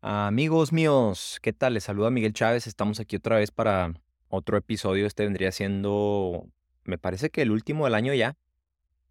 Amigos 0.00 0.72
míos, 0.72 1.40
¿qué 1.42 1.52
tal? 1.52 1.74
Les 1.74 1.82
saluda 1.82 2.10
Miguel 2.10 2.32
Chávez. 2.32 2.68
Estamos 2.68 3.00
aquí 3.00 3.16
otra 3.16 3.36
vez 3.36 3.50
para 3.50 3.94
otro 4.28 4.56
episodio. 4.56 5.06
Este 5.06 5.24
vendría 5.24 5.50
siendo, 5.50 6.46
me 6.84 6.98
parece 6.98 7.30
que 7.30 7.42
el 7.42 7.50
último 7.50 7.84
del 7.84 7.94
año 7.96 8.14
ya. 8.14 8.36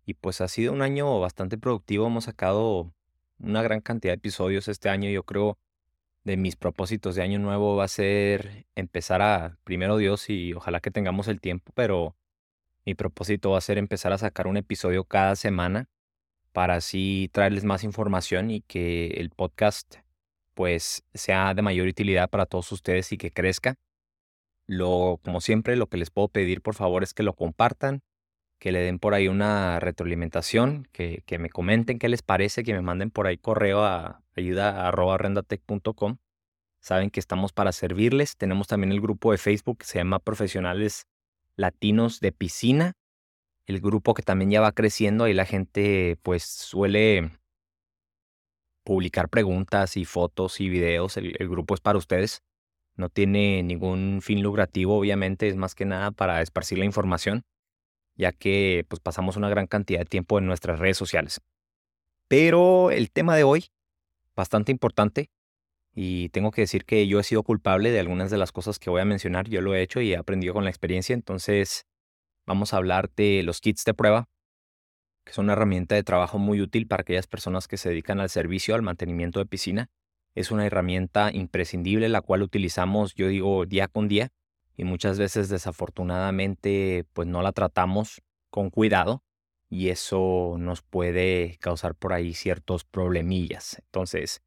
Y 0.05 0.13
pues 0.13 0.39
ha 0.39 0.47
sido 0.47 0.71
un 0.71 0.81
año 0.81 1.19
bastante 1.19 1.57
productivo. 1.57 2.07
Hemos 2.07 2.23
sacado 2.23 2.93
una 3.37 3.61
gran 3.63 3.81
cantidad 3.81 4.13
de 4.13 4.17
episodios 4.17 4.69
este 4.69 4.87
año. 4.87 5.09
Yo 5.09 5.23
creo 5.23 5.57
de 6.23 6.37
mis 6.37 6.55
propósitos 6.55 7.15
de 7.15 7.23
año 7.23 7.39
nuevo 7.39 7.75
va 7.75 7.83
a 7.83 7.89
ser 7.89 8.65
empezar 8.75 9.21
a, 9.21 9.57
primero 9.65 9.97
Dios, 9.97 10.29
y 10.29 10.53
ojalá 10.53 10.79
que 10.79 10.91
tengamos 10.91 11.27
el 11.27 11.41
tiempo, 11.41 11.71
pero 11.75 12.15
mi 12.85 12.95
propósito 12.95 13.51
va 13.51 13.57
a 13.57 13.61
ser 13.61 13.77
empezar 13.77 14.13
a 14.13 14.17
sacar 14.17 14.47
un 14.47 14.57
episodio 14.57 15.03
cada 15.03 15.35
semana 15.35 15.89
para 16.53 16.75
así 16.75 17.29
traerles 17.33 17.65
más 17.65 17.83
información 17.83 18.51
y 18.51 18.61
que 18.61 19.07
el 19.17 19.29
podcast 19.31 19.97
pues 20.57 21.03
sea 21.13 21.53
de 21.53 21.61
mayor 21.61 21.87
utilidad 21.87 22.31
para 22.31 22.47
todos 22.47 22.71
ustedes 22.71 23.11
y 23.11 23.17
que 23.19 23.31
crezca. 23.31 23.75
Lo, 24.65 25.19
como 25.23 25.39
siempre, 25.39 25.75
lo 25.75 25.85
que 25.85 25.97
les 25.97 26.09
puedo 26.09 26.29
pedir 26.29 26.63
por 26.63 26.73
favor 26.73 27.03
es 27.03 27.13
que 27.13 27.21
lo 27.21 27.33
compartan, 27.33 28.01
que 28.59 28.71
le 28.71 28.79
den 28.79 28.97
por 28.97 29.13
ahí 29.13 29.27
una 29.27 29.79
retroalimentación, 29.79 30.87
que, 30.91 31.21
que 31.27 31.37
me 31.37 31.51
comenten 31.51 31.99
qué 31.99 32.09
les 32.09 32.23
parece, 32.23 32.63
que 32.63 32.73
me 32.73 32.81
manden 32.81 33.11
por 33.11 33.27
ahí 33.27 33.37
correo 33.37 33.83
a 33.83 34.23
ayuda.rendatec.com. 34.35 36.17
Saben 36.81 37.11
que 37.11 37.19
estamos 37.19 37.53
para 37.53 37.71
servirles. 37.71 38.35
Tenemos 38.35 38.65
también 38.65 38.91
el 38.91 38.99
grupo 38.99 39.31
de 39.31 39.37
Facebook 39.37 39.77
que 39.77 39.85
se 39.85 39.99
llama 39.99 40.17
Profesionales 40.17 41.05
Latinos 41.55 42.19
de 42.19 42.31
Piscina. 42.31 42.93
El 43.67 43.79
grupo 43.79 44.15
que 44.15 44.23
también 44.23 44.49
ya 44.49 44.61
va 44.61 44.71
creciendo, 44.71 45.25
ahí 45.25 45.35
la 45.35 45.45
gente 45.45 46.17
pues 46.23 46.41
suele 46.41 47.29
publicar 48.87 49.27
preguntas 49.27 49.97
y 49.97 50.05
fotos 50.05 50.61
y 50.61 50.69
videos. 50.69 51.17
El, 51.17 51.33
grupo 51.49 51.75
es 51.75 51.81
para 51.81 51.97
ustedes. 51.97 52.41
No 52.95 53.09
tiene 53.09 53.61
ningún 53.61 54.21
fin 54.21 54.41
lucrativo, 54.41 54.97
obviamente, 54.97 55.49
es 55.49 55.57
más 55.57 55.75
que 55.75 55.83
nada 55.83 56.11
para 56.11 56.41
esparcir 56.41 56.77
la 56.77 56.85
información, 56.85 57.43
ya 58.15 58.31
que 58.31 58.85
pues 58.87 59.01
pasamos 59.01 59.35
una 59.35 59.49
gran 59.49 59.67
cantidad 59.67 59.99
de 59.99 60.05
tiempo 60.05 60.39
en 60.39 60.45
nuestras 60.45 60.79
redes 60.79 60.95
sociales. 60.95 61.41
Pero 62.29 62.89
el 62.89 63.11
tema 63.11 63.35
de 63.35 63.43
hoy, 63.43 63.65
bastante 64.37 64.71
importante, 64.71 65.31
y 65.93 66.29
tengo 66.29 66.51
que 66.51 66.61
decir 66.61 66.85
que 66.85 67.07
yo 67.07 67.19
he 67.19 67.23
sido 67.23 67.43
culpable 67.43 67.91
de 67.91 67.99
algunas 67.99 68.31
de 68.31 68.37
las 68.37 68.53
cosas 68.53 68.79
que 68.79 68.89
voy 68.89 69.01
a 69.01 69.05
mencionar, 69.05 69.49
yo 69.49 69.59
lo 69.59 69.75
he 69.75 69.81
hecho 69.81 69.99
y 69.99 70.13
he 70.13 70.17
aprendido 70.17 70.53
con 70.53 70.63
la 70.63 70.69
experiencia, 70.69 71.13
entonces 71.13 71.85
vamos 72.45 72.73
a 72.73 72.77
hablar 72.77 73.09
de 73.17 73.43
los 73.43 73.59
kits 73.59 73.83
de 73.83 73.93
prueba, 73.93 74.29
que 75.27 75.31
es 75.31 75.37
una 75.39 75.53
herramienta 75.53 75.93
de 75.93 76.03
trabajo 76.03 76.39
muy 76.39 76.61
útil 76.61 76.87
para 76.87 77.01
aquellas 77.01 77.27
personas 77.27 77.67
que 77.67 77.75
se 77.75 77.89
dedican 77.89 78.21
al 78.21 78.29
servicio, 78.29 78.75
al 78.75 78.81
mantenimiento 78.81 79.39
de 79.39 79.45
piscina. 79.45 79.89
Es 80.35 80.51
una 80.51 80.65
herramienta 80.65 81.31
imprescindible 81.33 82.07
la 82.07 82.21
cual 82.21 82.43
utilizamos, 82.43 83.13
yo 83.13 83.27
digo, 83.27 83.65
día 83.65 83.89
con 83.89 84.07
día 84.07 84.29
y 84.77 84.85
muchas 84.85 85.19
veces 85.19 85.49
desafortunadamente 85.49 87.05
pues 87.11 87.27
no 87.27 87.41
la 87.41 87.51
tratamos 87.51 88.21
con 88.49 88.69
cuidado 88.69 89.21
y 89.69 89.89
eso 89.89 90.55
nos 90.59 90.81
puede 90.81 91.57
causar 91.59 91.93
por 91.93 92.13
ahí 92.13 92.33
ciertos 92.33 92.85
problemillas. 92.85 93.81
Entonces, 93.83 94.39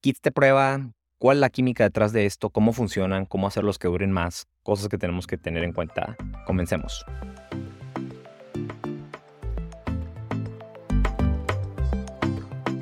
kits 0.00 0.20
de 0.20 0.32
prueba, 0.32 0.90
cuál 1.18 1.36
es 1.36 1.42
la 1.42 1.50
química 1.50 1.84
detrás 1.84 2.12
de 2.12 2.26
esto, 2.26 2.50
cómo 2.50 2.72
funcionan, 2.72 3.26
cómo 3.26 3.46
hacerlos 3.46 3.78
que 3.78 3.86
duren 3.86 4.10
más, 4.10 4.48
cosas 4.64 4.88
que 4.88 4.98
tenemos 4.98 5.28
que 5.28 5.38
tener 5.38 5.62
en 5.62 5.72
cuenta. 5.72 6.16
Comencemos. 6.44 7.04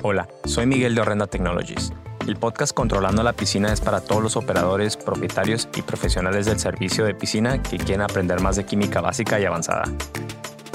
Hola, 0.05 0.27
soy 0.43 0.65
Miguel 0.65 0.95
de 0.95 0.99
Horrenda 0.99 1.27
Technologies. 1.27 1.93
El 2.27 2.35
podcast 2.35 2.73
Controlando 2.73 3.23
la 3.23 3.31
Piscina 3.31 3.71
es 3.71 3.79
para 3.79 4.01
todos 4.01 4.21
los 4.21 4.35
operadores, 4.35 4.97
propietarios 4.97 5.69
y 5.77 5.81
profesionales 5.81 6.45
del 6.45 6.59
servicio 6.59 7.05
de 7.05 7.15
piscina 7.15 7.63
que 7.63 7.77
quieren 7.77 8.01
aprender 8.01 8.41
más 8.41 8.57
de 8.57 8.65
química 8.65 8.99
básica 8.99 9.39
y 9.39 9.45
avanzada, 9.45 9.83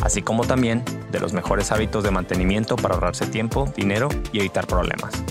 así 0.02 0.22
como 0.22 0.46
también 0.46 0.82
de 1.12 1.20
los 1.20 1.34
mejores 1.34 1.70
hábitos 1.72 2.04
de 2.04 2.10
mantenimiento 2.10 2.76
para 2.76 2.94
ahorrarse 2.94 3.26
tiempo, 3.26 3.70
dinero 3.76 4.08
y 4.32 4.38
evitar 4.38 4.66
problemas. 4.66 5.22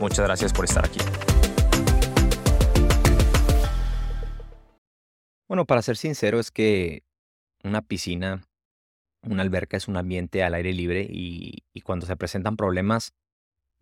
Muchas 0.00 0.24
gracias 0.24 0.54
por 0.54 0.64
estar 0.64 0.86
aquí. 0.86 1.00
Bueno, 5.46 5.66
para 5.66 5.82
ser 5.82 5.98
sincero 5.98 6.40
es 6.40 6.50
que 6.50 7.02
una 7.62 7.82
piscina, 7.82 8.46
una 9.22 9.42
alberca 9.42 9.76
es 9.76 9.88
un 9.88 9.98
ambiente 9.98 10.42
al 10.42 10.54
aire 10.54 10.72
libre 10.72 11.06
y, 11.06 11.64
y 11.74 11.82
cuando 11.82 12.06
se 12.06 12.16
presentan 12.16 12.56
problemas 12.56 13.12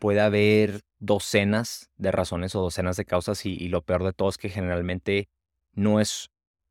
puede 0.00 0.20
haber 0.20 0.80
docenas 0.98 1.90
de 1.96 2.10
razones 2.10 2.56
o 2.56 2.60
docenas 2.60 2.96
de 2.96 3.04
causas 3.04 3.46
y, 3.46 3.68
lo 3.68 3.82
peor 3.82 4.02
de 4.02 4.12
todo 4.12 4.30
es 4.30 4.38
que 4.38 4.48
generalmente 4.48 5.28
no 5.72 6.00
es 6.00 6.30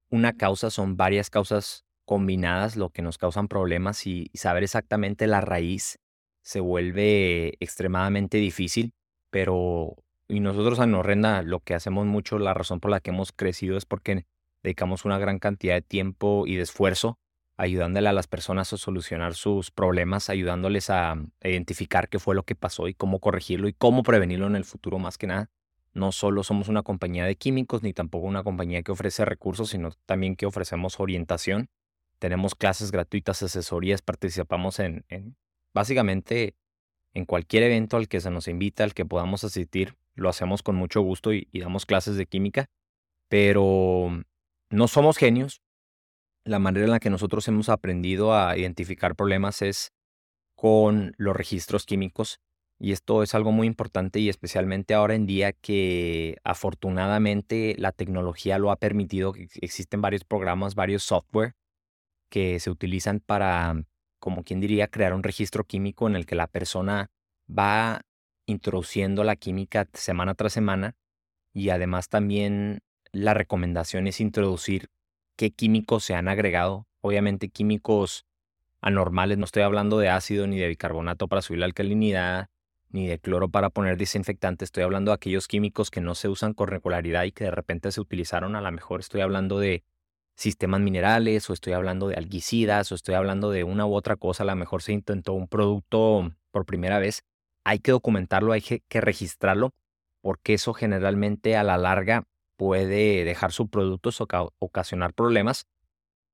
una 0.10 0.34
causa, 0.34 0.70
son 0.70 0.98
varias 0.98 1.30
causas 1.30 1.86
combinadas 2.06 2.76
lo 2.76 2.90
que 2.90 3.04
nos 3.04 3.18
causan 3.18 3.48
problemas 3.48 4.06
y, 4.06 4.30
saber 4.34 4.64
exactamente 4.64 5.28
la 5.28 5.40
raíz 5.40 6.00
se 6.42 6.60
vuelve 6.60 7.56
extremadamente 7.60 8.38
difícil, 8.38 8.94
pero 9.30 9.96
y 10.28 10.42
nosotros 10.42 10.80
en 10.80 10.92
Norrenda 10.92 11.42
lo 11.44 11.60
que 11.60 11.76
hacemos 11.76 12.06
mucho, 12.06 12.40
la 12.40 12.54
razón 12.54 12.80
por 12.80 12.92
la 12.92 13.00
que 13.00 13.12
hemos 13.12 13.32
crecido 13.32 13.78
es 13.78 13.86
porque 13.86 14.26
dedicamos 14.64 15.06
una 15.06 15.18
gran 15.18 15.40
cantidad 15.40 15.76
de 15.76 15.82
tiempo 15.82 16.46
y 16.48 16.56
de 16.56 16.64
esfuerzo 16.64 17.20
ayudándole 17.60 18.08
a 18.08 18.14
las 18.14 18.28
personas 18.28 18.72
a 18.72 18.78
solucionar 18.78 19.34
sus 19.34 19.70
problemas, 19.70 20.30
ayudándoles 20.30 20.90
a 20.90 21.22
identificar 21.44 22.08
qué 22.08 22.18
fue 22.18 22.34
lo 22.34 22.44
que 22.44 22.56
pasó 22.56 22.88
y 22.88 22.94
cómo 22.94 23.20
corregirlo 23.20 23.68
y 23.68 23.74
cómo 23.74 24.02
prevenirlo 24.02 24.48
en 24.48 24.56
el 24.56 24.64
futuro 24.64 24.98
más 24.98 25.18
que 25.18 25.28
nada. 25.28 25.50
No 25.92 26.14
solo 26.14 26.44
somos 26.44 26.70
una 26.70 26.84
compañía 26.84 27.26
de 27.26 27.36
químicos 27.36 27.84
ni 27.84 27.92
tampoco 27.92 28.28
una 28.28 28.44
compañía 28.44 28.82
que 28.82 28.94
ofrece 28.94 29.26
recursos, 29.26 29.72
sino 29.72 29.92
también 30.06 30.38
que 30.38 30.46
ofrecemos 30.46 31.02
orientación. 31.02 31.68
Tenemos 32.18 32.56
clases 32.56 32.92
gratuitas, 32.92 33.44
asesorías, 33.44 34.02
participamos 34.02 34.80
en, 34.80 35.06
básicamente 35.74 36.56
en 37.14 37.26
cualquier 37.26 37.64
evento 37.64 37.98
al 37.98 38.08
que 38.08 38.22
se 38.22 38.32
nos 38.32 38.48
invita, 38.48 38.86
al 38.86 38.94
que 38.94 39.04
podamos 39.04 39.44
asistir, 39.44 39.98
lo 40.16 40.30
hacemos 40.30 40.64
con 40.64 40.78
mucho 40.78 41.02
gusto 41.02 41.34
y 41.34 41.50
damos 41.52 41.86
clases 41.86 42.16
de 42.16 42.26
química, 42.26 42.70
pero 43.28 44.24
no 44.70 44.88
somos 44.88 45.18
genios, 45.18 45.62
la 46.50 46.60
manera 46.60 46.86
en 46.86 46.92
la 46.92 47.00
que 47.00 47.12
nosotros 47.12 47.48
hemos 47.48 47.70
aprendido 47.70 48.34
a 48.34 48.58
identificar 48.58 49.16
problemas 49.16 49.62
es 49.62 49.92
con 50.56 51.14
los 51.18 51.36
registros 51.36 51.86
químicos. 51.86 52.40
Y 52.80 52.92
esto 52.92 53.24
es 53.24 53.36
algo 53.36 53.52
muy 53.52 53.68
importante 53.68 54.20
y 54.20 54.30
especialmente 54.30 54.94
ahora 54.94 55.14
en 55.14 55.28
día 55.28 55.54
que 55.54 56.38
afortunadamente 56.44 57.76
la 57.78 57.92
tecnología 57.92 58.58
lo 58.58 58.72
ha 58.72 58.78
permitido. 58.78 59.34
Existen 59.62 60.02
varios 60.02 60.24
programas, 60.24 60.76
varios 60.76 61.04
software 61.04 61.54
que 62.30 62.60
se 62.60 62.72
utilizan 62.72 63.20
para, 63.20 63.84
como 64.20 64.44
quien 64.44 64.60
diría, 64.60 64.88
crear 64.88 65.14
un 65.14 65.24
registro 65.24 65.66
químico 65.66 66.08
en 66.08 66.16
el 66.16 66.26
que 66.26 66.36
la 66.36 66.48
persona 66.48 67.12
va 67.48 68.02
introduciendo 68.48 69.24
la 69.24 69.36
química 69.36 69.88
semana 69.94 70.34
tras 70.34 70.54
semana 70.54 70.96
y 71.54 71.70
además 71.70 72.10
también 72.10 72.80
la 73.12 73.34
recomendación 73.34 74.08
es 74.08 74.20
introducir 74.20 74.90
qué 75.40 75.52
químicos 75.52 76.04
se 76.04 76.16
han 76.16 76.28
agregado. 76.28 76.86
Obviamente 77.00 77.48
químicos 77.48 78.26
anormales, 78.82 79.38
no 79.38 79.46
estoy 79.46 79.64
hablando 79.64 79.98
de 79.98 80.10
ácido 80.10 80.48
ni 80.48 80.60
de 80.60 80.68
bicarbonato 80.68 81.30
para 81.30 81.42
subir 81.42 81.62
la 81.62 81.66
alcalinidad, 81.66 82.50
ni 82.90 83.08
de 83.08 83.20
cloro 83.20 83.48
para 83.48 83.70
poner 83.70 83.96
desinfectante, 83.96 84.66
estoy 84.66 84.84
hablando 84.84 85.12
de 85.12 85.16
aquellos 85.16 85.48
químicos 85.48 85.92
que 85.92 86.02
no 86.02 86.14
se 86.14 86.28
usan 86.28 86.54
con 86.54 86.68
regularidad 86.68 87.24
y 87.24 87.32
que 87.32 87.46
de 87.46 87.52
repente 87.52 87.94
se 87.94 88.02
utilizaron, 88.02 88.58
a 88.58 88.62
lo 88.62 88.70
mejor 88.70 89.00
estoy 89.00 89.22
hablando 89.22 89.60
de 89.60 89.86
sistemas 90.36 90.82
minerales 90.82 91.50
o 91.50 91.54
estoy 91.54 91.72
hablando 91.72 92.10
de 92.10 92.16
algicidas 92.16 92.92
o 92.92 92.96
estoy 92.96 93.16
hablando 93.16 93.50
de 93.50 93.64
una 93.64 93.86
u 93.86 93.94
otra 93.94 94.18
cosa, 94.18 94.44
a 94.44 94.46
lo 94.46 94.58
mejor 94.58 94.82
se 94.82 94.92
intentó 94.92 95.32
un 95.32 95.48
producto 95.48 96.34
por 96.52 96.66
primera 96.66 97.00
vez, 97.00 97.24
hay 97.64 97.80
que 97.80 97.92
documentarlo, 97.92 98.52
hay 98.52 98.62
que 98.62 99.02
registrarlo, 99.02 99.72
porque 100.20 100.56
eso 100.56 100.74
generalmente 100.74 101.56
a 101.56 101.64
la 101.64 101.78
larga 101.78 102.26
puede 102.60 103.24
dejar 103.24 103.54
subproductos 103.54 104.20
o 104.20 104.28
ocasionar 104.60 105.14
problemas, 105.14 105.66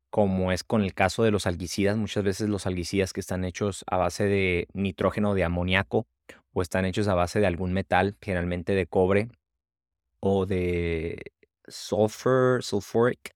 como 0.10 0.52
es 0.52 0.64
con 0.64 0.82
el 0.82 0.96
caso 0.96 1.22
de 1.22 1.30
los 1.30 1.46
algicidas. 1.46 1.98
Muchas 1.98 2.24
veces 2.24 2.50
los 2.50 2.66
algicidas 2.66 3.14
que 3.14 3.20
están 3.20 3.46
hechos 3.46 3.86
a 3.86 3.98
base 3.98 4.24
de 4.24 4.68
nitrógeno 4.74 5.36
de 5.36 5.44
amoníaco 5.44 6.08
o 6.52 6.64
están 6.64 6.86
hechos 6.86 7.08
a 7.08 7.14
base 7.14 7.40
de 7.40 7.46
algún 7.46 7.74
metal, 7.74 8.18
generalmente 8.22 8.74
de 8.74 8.88
cobre 8.88 9.30
o 10.20 10.48
de 10.48 11.32
sulfur, 11.68 12.64
sulfuric, 12.64 13.36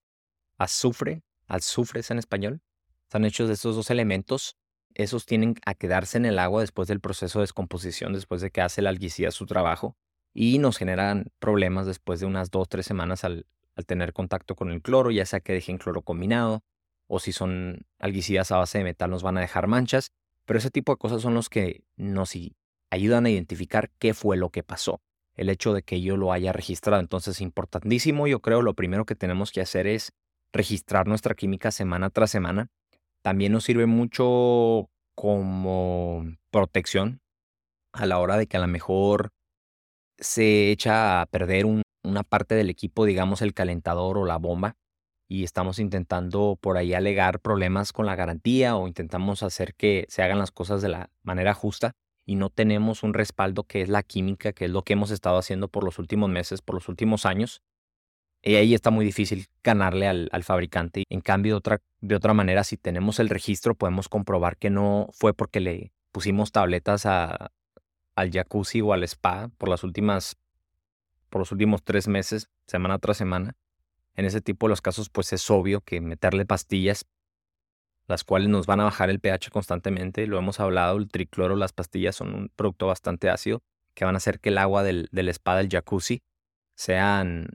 azufre, 0.58 1.22
azufre 1.46 2.00
es 2.00 2.10
en 2.10 2.18
español. 2.18 2.60
Están 3.04 3.24
hechos 3.24 3.50
de 3.50 3.54
estos 3.54 3.76
dos 3.76 3.92
elementos. 3.92 4.58
Esos 4.96 5.28
tienen 5.28 5.54
a 5.64 5.76
quedarse 5.76 6.18
en 6.18 6.26
el 6.26 6.40
agua 6.40 6.62
después 6.62 6.88
del 6.88 7.02
proceso 7.02 7.38
de 7.38 7.44
descomposición, 7.44 8.14
después 8.14 8.42
de 8.42 8.50
que 8.50 8.62
hace 8.62 8.82
el 8.82 8.88
algicida 8.88 9.30
su 9.30 9.46
trabajo 9.46 9.96
y 10.34 10.60
nos 10.60 10.78
generan 10.78 11.28
problemas 11.40 11.86
después 11.86 12.20
de 12.20 12.26
unas 12.26 12.52
dos, 12.52 12.70
tres 12.70 12.86
semanas 12.86 13.24
al, 13.24 13.46
tener 13.88 14.12
contacto 14.12 14.56
con 14.56 14.72
el 14.72 14.82
cloro, 14.82 15.10
ya 15.10 15.26
sea 15.26 15.40
que 15.40 15.54
dejen 15.54 15.78
cloro 15.78 16.02
combinado 16.02 16.64
o 17.08 17.20
si 17.20 17.32
son 17.32 17.86
algicidas 17.98 18.52
a 18.52 18.58
base 18.58 18.80
de 18.80 18.84
metal 18.84 19.10
nos 19.10 19.24
van 19.24 19.38
a 19.38 19.42
dejar 19.42 19.68
manchas, 19.68 20.12
pero 20.46 20.60
ese 20.60 20.70
tipo 20.70 20.92
de 20.92 20.98
cosas 20.98 21.22
son 21.22 21.34
los 21.34 21.48
que 21.48 21.86
nos 21.96 22.34
ayudan 22.92 23.26
a 23.26 23.30
identificar 23.30 23.90
qué 23.98 24.14
fue 24.14 24.36
lo 24.36 24.50
que 24.50 24.64
pasó. 24.64 25.02
el 25.36 25.48
hecho 25.48 25.74
de 25.74 25.84
que 25.84 26.02
yo 26.02 26.18
lo 26.18 26.34
haya 26.34 26.52
registrado. 26.52 27.00
Entonces, 27.00 27.40
importantísimo, 27.40 28.28
yo 28.28 28.42
creo, 28.42 28.62
lo 28.62 28.74
primero 28.74 29.06
que 29.06 29.16
tenemos 29.16 29.54
que 29.54 29.62
hacer 29.62 29.88
es 29.88 30.12
registrar 30.52 31.08
nuestra 31.08 31.34
química 31.34 31.72
semana 31.72 32.10
tras 32.10 32.30
semana. 32.30 32.68
También 33.22 33.54
nos 33.54 33.64
sirve 33.64 33.86
mucho 33.86 34.90
como 35.16 36.26
protección 36.52 37.22
a 37.94 38.06
la 38.06 38.20
hora 38.20 38.36
de 38.36 38.48
que 38.48 38.58
a 38.58 38.60
lo 38.60 38.68
mejor 38.68 39.32
se 40.20 40.72
echa 40.72 41.22
a 41.22 41.26
perder 41.26 41.66
una 42.04 42.24
parte 42.24 42.56
del 42.56 42.70
equipo, 42.70 43.06
digamos 43.06 43.42
el 43.42 43.54
calentador 43.54 44.18
o 44.18 44.26
la 44.26 44.38
bomba, 44.38 44.76
y 45.28 45.44
estamos 45.44 45.80
intentando 45.80 46.58
por 46.60 46.78
ahí 46.78 46.94
alegar 46.94 47.40
problemas 47.40 47.94
con 47.94 48.06
la 48.06 48.16
garantía 48.16 48.76
o 48.76 48.88
intentamos 48.88 49.44
hacer 49.44 49.76
que 49.76 50.06
se 50.10 50.24
hagan 50.24 50.40
las 50.40 50.52
cosas 50.52 50.82
de 50.82 50.90
la 50.90 51.12
manera 51.22 51.54
justa 51.54 51.94
y 52.26 52.36
no 52.36 52.50
tenemos 52.50 53.04
un 53.04 53.14
respaldo 53.14 53.64
que 53.64 53.82
es 53.82 53.90
la 53.90 54.04
química, 54.04 54.54
que 54.54 54.66
es 54.66 54.72
lo 54.72 54.84
que 54.84 54.94
hemos 54.94 55.12
estado 55.12 55.38
haciendo 55.38 55.68
por 55.68 55.84
los 55.84 56.00
últimos 56.00 56.30
meses, 56.30 56.62
por 56.62 56.76
los 56.76 56.90
últimos 56.90 57.26
años. 57.26 57.62
Y 58.42 58.56
ahí 58.56 58.74
está 58.74 58.90
muy 58.90 59.06
difícil 59.06 59.48
ganarle 59.64 60.08
al, 60.08 60.44
fabricante. 60.44 61.04
En 61.10 61.22
cambio, 61.22 61.54
de 61.54 61.58
otra, 61.58 61.82
de 62.00 62.16
otra 62.16 62.34
manera, 62.34 62.64
si 62.64 62.78
tenemos 62.78 63.20
el 63.20 63.30
registro, 63.30 63.76
podemos 63.76 64.10
comprobar 64.10 64.58
que 64.58 64.70
no 64.70 65.10
fue 65.12 65.34
porque 65.34 65.60
le 65.60 65.92
pusimos 66.12 66.52
tabletas 66.52 67.06
a, 67.06 67.52
al 68.20 68.32
jacuzzi 68.32 68.82
o 68.82 68.94
al 68.94 69.04
spa 69.04 69.50
por 69.58 69.70
las 69.70 69.84
últimas, 69.84 70.38
por 71.30 71.40
los 71.40 71.52
últimos 71.52 71.84
tres 71.84 72.08
meses, 72.08 72.50
semana 72.68 73.00
tras 73.00 73.18
semana. 73.18 73.56
En 74.16 74.26
ese 74.26 74.42
tipo 74.42 74.68
de 74.68 74.72
los 74.72 74.82
casos, 74.82 75.10
pues 75.10 75.32
es 75.32 75.50
obvio 75.50 75.82
que 75.82 76.02
meterle 76.02 76.46
pastillas, 76.46 77.06
las 78.08 78.24
cuales 78.24 78.50
nos 78.50 78.66
van 78.66 78.82
a 78.82 78.86
bajar 78.86 79.10
el 79.10 79.20
pH 79.20 79.50
constantemente. 79.52 80.28
Lo 80.28 80.38
hemos 80.38 80.60
hablado, 80.60 80.98
el 80.98 81.10
tricloro, 81.10 81.56
las 81.56 81.72
pastillas 81.72 82.16
son 82.16 82.34
un 82.34 82.52
producto 82.56 82.88
bastante 82.88 83.30
ácido 83.30 83.62
que 83.94 84.06
van 84.06 84.16
a 84.16 84.18
hacer 84.18 84.40
que 84.40 84.50
el 84.50 84.58
agua 84.58 84.84
del, 84.84 85.08
del 85.12 85.30
spa, 85.30 85.56
del 85.58 85.70
jacuzzi, 85.70 86.22
sean, 86.76 87.48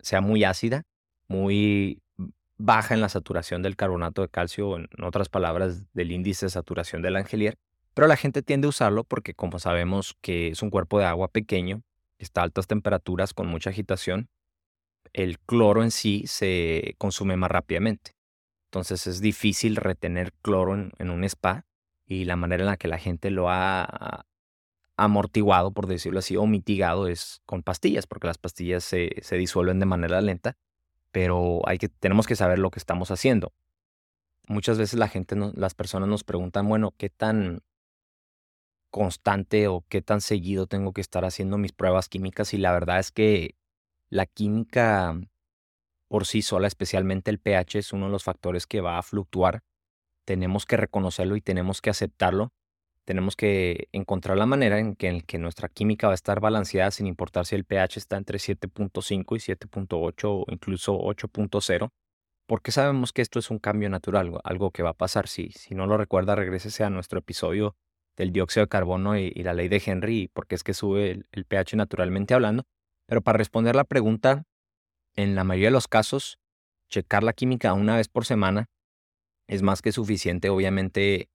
sea 0.00 0.20
muy 0.20 0.44
ácida, 0.44 0.82
muy 1.28 2.02
baja 2.56 2.94
en 2.94 3.00
la 3.00 3.08
saturación 3.08 3.62
del 3.62 3.76
carbonato 3.76 4.22
de 4.22 4.28
calcio, 4.28 4.76
en 4.76 4.88
otras 5.02 5.28
palabras, 5.28 5.92
del 5.92 6.12
índice 6.12 6.46
de 6.46 6.50
saturación 6.50 7.02
del 7.02 7.16
angelier, 7.16 7.58
pero 7.94 8.06
la 8.06 8.16
gente 8.16 8.42
tiende 8.42 8.66
a 8.66 8.70
usarlo 8.70 9.04
porque 9.04 9.34
como 9.34 9.58
sabemos 9.58 10.16
que 10.20 10.48
es 10.48 10.62
un 10.62 10.70
cuerpo 10.70 10.98
de 10.98 11.06
agua 11.06 11.28
pequeño, 11.28 11.82
está 12.18 12.40
a 12.40 12.44
altas 12.44 12.66
temperaturas 12.66 13.34
con 13.34 13.46
mucha 13.48 13.70
agitación, 13.70 14.28
el 15.12 15.38
cloro 15.38 15.82
en 15.82 15.90
sí 15.90 16.24
se 16.26 16.94
consume 16.98 17.36
más 17.36 17.50
rápidamente. 17.50 18.12
Entonces 18.70 19.06
es 19.06 19.20
difícil 19.20 19.76
retener 19.76 20.32
cloro 20.40 20.74
en, 20.74 21.10
un 21.10 21.24
spa 21.24 21.66
y 22.06 22.24
la 22.24 22.36
manera 22.36 22.62
en 22.62 22.68
la 22.68 22.76
que 22.78 22.88
la 22.88 22.98
gente 22.98 23.30
lo 23.30 23.50
ha 23.50 24.24
amortiguado, 24.96 25.72
por 25.72 25.86
decirlo 25.86 26.20
así, 26.20 26.36
o 26.36 26.46
mitigado 26.46 27.08
es 27.08 27.42
con 27.44 27.62
pastillas, 27.62 28.06
porque 28.06 28.28
las 28.28 28.38
pastillas 28.38 28.84
se, 28.84 29.16
se 29.20 29.36
disuelven 29.36 29.80
de 29.80 29.86
manera 29.86 30.20
lenta, 30.20 30.56
pero 31.10 31.60
hay 31.66 31.78
que, 31.78 31.88
tenemos 31.88 32.26
que 32.26 32.36
saber 32.36 32.58
lo 32.58 32.70
que 32.70 32.78
estamos 32.78 33.10
haciendo. 33.10 33.52
Muchas 34.46 34.78
veces 34.78 34.98
la 34.98 35.08
gente, 35.08 35.36
las 35.54 35.74
personas 35.74 36.08
nos 36.08 36.24
preguntan, 36.24 36.68
bueno, 36.68 36.94
¿qué 36.96 37.10
tan 37.10 37.62
constante 38.92 39.66
o 39.66 39.84
qué 39.88 40.02
tan 40.02 40.20
seguido 40.20 40.68
tengo 40.68 40.92
que 40.92 41.00
estar 41.00 41.24
haciendo 41.24 41.58
mis 41.58 41.72
pruebas 41.72 42.08
químicas 42.08 42.54
y 42.54 42.58
la 42.58 42.70
verdad 42.72 43.00
es 43.00 43.10
que 43.10 43.56
la 44.10 44.26
química 44.26 45.18
por 46.08 46.26
sí 46.26 46.42
sola, 46.42 46.68
especialmente 46.68 47.30
el 47.30 47.40
pH, 47.40 47.78
es 47.78 47.92
uno 47.92 48.06
de 48.06 48.12
los 48.12 48.22
factores 48.22 48.66
que 48.66 48.82
va 48.82 48.98
a 48.98 49.02
fluctuar. 49.02 49.62
Tenemos 50.26 50.66
que 50.66 50.76
reconocerlo 50.76 51.36
y 51.36 51.40
tenemos 51.40 51.80
que 51.80 51.90
aceptarlo. 51.90 52.52
Tenemos 53.06 53.34
que 53.34 53.88
encontrar 53.92 54.36
la 54.36 54.46
manera 54.46 54.78
en 54.78 54.94
que, 54.94 55.22
que 55.26 55.38
nuestra 55.38 55.68
química 55.68 56.08
va 56.08 56.12
a 56.12 56.14
estar 56.14 56.40
balanceada 56.40 56.90
sin 56.90 57.06
importar 57.06 57.46
si 57.46 57.54
el 57.56 57.64
pH 57.64 57.98
está 57.98 58.18
entre 58.18 58.38
7.5 58.38 59.36
y 59.36 59.54
7.8 59.54 60.24
o 60.24 60.44
incluso 60.52 60.98
8.0 60.98 61.88
porque 62.46 62.72
sabemos 62.72 63.14
que 63.14 63.22
esto 63.22 63.38
es 63.38 63.50
un 63.50 63.58
cambio 63.58 63.88
natural, 63.88 64.38
algo 64.44 64.70
que 64.72 64.82
va 64.82 64.90
a 64.90 64.94
pasar. 64.94 65.28
Si, 65.28 65.50
si 65.52 65.74
no 65.74 65.86
lo 65.86 65.96
recuerda, 65.96 66.34
regrésese 66.34 66.84
a 66.84 66.90
nuestro 66.90 67.20
episodio 67.20 67.76
del 68.16 68.32
dióxido 68.32 68.64
de 68.64 68.68
carbono 68.68 69.16
y, 69.16 69.30
la 69.30 69.54
ley 69.54 69.68
de 69.68 69.82
Henry, 69.84 70.28
porque 70.32 70.54
es 70.54 70.62
que 70.62 70.74
sube 70.74 71.24
el, 71.30 71.44
pH 71.44 71.76
naturalmente 71.76 72.34
hablando. 72.34 72.64
Pero 73.06 73.22
para 73.22 73.38
responder 73.38 73.74
la 73.74 73.84
pregunta, 73.84 74.44
en 75.14 75.34
la 75.34 75.44
mayoría 75.44 75.68
de 75.68 75.72
los 75.72 75.88
casos, 75.88 76.38
checar 76.88 77.22
la 77.22 77.32
química 77.32 77.72
una 77.72 77.96
vez 77.96 78.08
por 78.08 78.24
semana 78.24 78.66
es 79.48 79.62
más 79.62 79.82
que 79.82 79.92
suficiente. 79.92 80.50
Obviamente, 80.50 81.28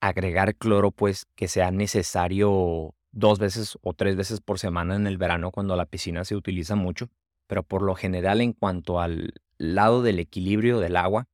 agregar 0.00 0.54
cloro, 0.56 0.90
pues 0.90 1.26
que 1.34 1.48
sea 1.48 1.70
necesario 1.70 2.94
dos 3.12 3.38
veces 3.38 3.78
o 3.82 3.94
tres 3.94 4.16
veces 4.16 4.40
por 4.40 4.58
semana 4.58 4.96
en 4.96 5.06
el 5.06 5.18
verano 5.18 5.50
cuando 5.50 5.76
la 5.76 5.86
piscina 5.86 6.24
se 6.24 6.36
utiliza 6.36 6.74
mucho. 6.74 7.08
Pero 7.46 7.62
por 7.62 7.82
lo 7.82 7.94
general, 7.94 8.40
en 8.40 8.52
cuanto 8.52 9.00
al 9.00 9.32
lado 9.56 10.02
del 10.02 10.18
equilibrio 10.18 10.80
del 10.80 10.96
agua, 10.96 11.26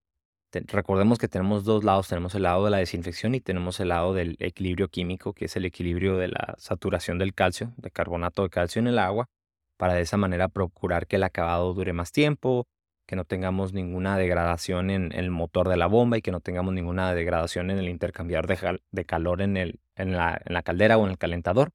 recordemos 0.66 1.18
que 1.18 1.28
tenemos 1.28 1.64
dos 1.64 1.84
lados, 1.84 2.08
tenemos 2.08 2.34
el 2.34 2.42
lado 2.44 2.64
de 2.64 2.70
la 2.70 2.78
desinfección 2.78 3.34
y 3.34 3.40
tenemos 3.40 3.80
el 3.80 3.88
lado 3.88 4.14
del 4.14 4.36
equilibrio 4.40 4.88
químico, 4.88 5.32
que 5.32 5.46
es 5.46 5.56
el 5.56 5.64
equilibrio 5.64 6.16
de 6.16 6.28
la 6.28 6.54
saturación 6.58 7.18
del 7.18 7.34
calcio, 7.34 7.72
de 7.76 7.90
carbonato 7.90 8.42
de 8.42 8.50
calcio 8.50 8.80
en 8.80 8.88
el 8.88 8.98
agua, 8.98 9.28
para 9.76 9.94
de 9.94 10.02
esa 10.02 10.16
manera 10.16 10.48
procurar 10.48 11.06
que 11.06 11.16
el 11.16 11.22
acabado 11.22 11.74
dure 11.74 11.92
más 11.92 12.12
tiempo, 12.12 12.66
que 13.06 13.16
no 13.16 13.24
tengamos 13.24 13.72
ninguna 13.72 14.16
degradación 14.16 14.90
en 14.90 15.12
el 15.12 15.30
motor 15.30 15.68
de 15.68 15.76
la 15.76 15.86
bomba 15.86 16.16
y 16.18 16.22
que 16.22 16.30
no 16.30 16.40
tengamos 16.40 16.72
ninguna 16.72 17.14
degradación 17.14 17.70
en 17.70 17.78
el 17.78 17.88
intercambiar 17.88 18.46
de, 18.46 19.04
calor 19.04 19.42
en, 19.42 19.56
el, 19.56 19.80
en, 19.96 20.12
la, 20.16 20.40
en 20.44 20.54
la 20.54 20.62
caldera 20.62 20.96
o 20.96 21.04
en 21.04 21.10
el 21.10 21.18
calentador. 21.18 21.70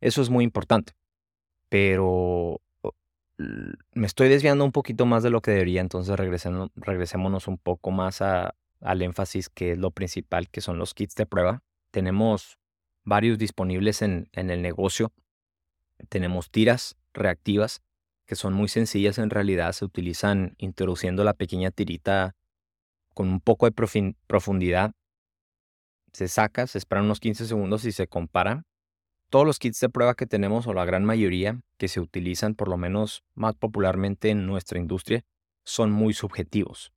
Eso 0.00 0.20
es 0.22 0.30
muy 0.30 0.44
importante. 0.44 0.94
Pero 1.68 2.60
estoy 4.06 4.28
desviando 4.28 4.64
un 4.64 4.72
poquito 4.72 5.06
más 5.06 5.22
de 5.22 5.30
lo 5.30 5.40
que 5.40 5.50
debería, 5.50 5.80
entonces 5.80 6.16
regresémonos 6.16 7.48
un 7.48 7.58
poco 7.58 7.90
más 7.90 8.20
al 8.22 9.02
énfasis 9.02 9.48
que 9.48 9.72
es 9.72 9.78
lo 9.78 9.90
principal, 9.90 10.48
que 10.48 10.60
son 10.60 10.78
los 10.78 10.94
kits 10.94 11.14
de 11.14 11.26
prueba. 11.26 11.62
Tenemos 11.90 12.58
varios 13.04 13.38
disponibles 13.38 14.02
en, 14.02 14.28
en 14.32 14.50
el 14.50 14.62
negocio. 14.62 15.12
Tenemos 16.08 16.50
tiras 16.50 16.96
reactivas 17.12 17.82
que 18.26 18.36
son 18.36 18.54
muy 18.54 18.68
sencillas 18.68 19.18
en 19.18 19.30
realidad, 19.30 19.72
se 19.72 19.84
utilizan 19.84 20.54
introduciendo 20.58 21.24
la 21.24 21.34
pequeña 21.34 21.70
tirita 21.70 22.34
con 23.12 23.28
un 23.28 23.40
poco 23.40 23.66
de 23.66 24.12
profundidad. 24.26 24.92
Se 26.12 26.28
saca, 26.28 26.66
se 26.66 26.78
esperan 26.78 27.04
unos 27.04 27.20
15 27.20 27.46
segundos 27.46 27.84
y 27.84 27.92
se 27.92 28.06
compara 28.06 28.64
todos 29.34 29.46
los 29.46 29.58
kits 29.58 29.80
de 29.80 29.88
prueba 29.88 30.14
que 30.14 30.28
tenemos, 30.28 30.68
o 30.68 30.74
la 30.74 30.84
gran 30.84 31.04
mayoría 31.04 31.60
que 31.76 31.88
se 31.88 31.98
utilizan 31.98 32.54
por 32.54 32.68
lo 32.68 32.76
menos 32.76 33.24
más 33.34 33.56
popularmente 33.56 34.30
en 34.30 34.46
nuestra 34.46 34.78
industria, 34.78 35.24
son 35.64 35.90
muy 35.90 36.14
subjetivos. 36.14 36.92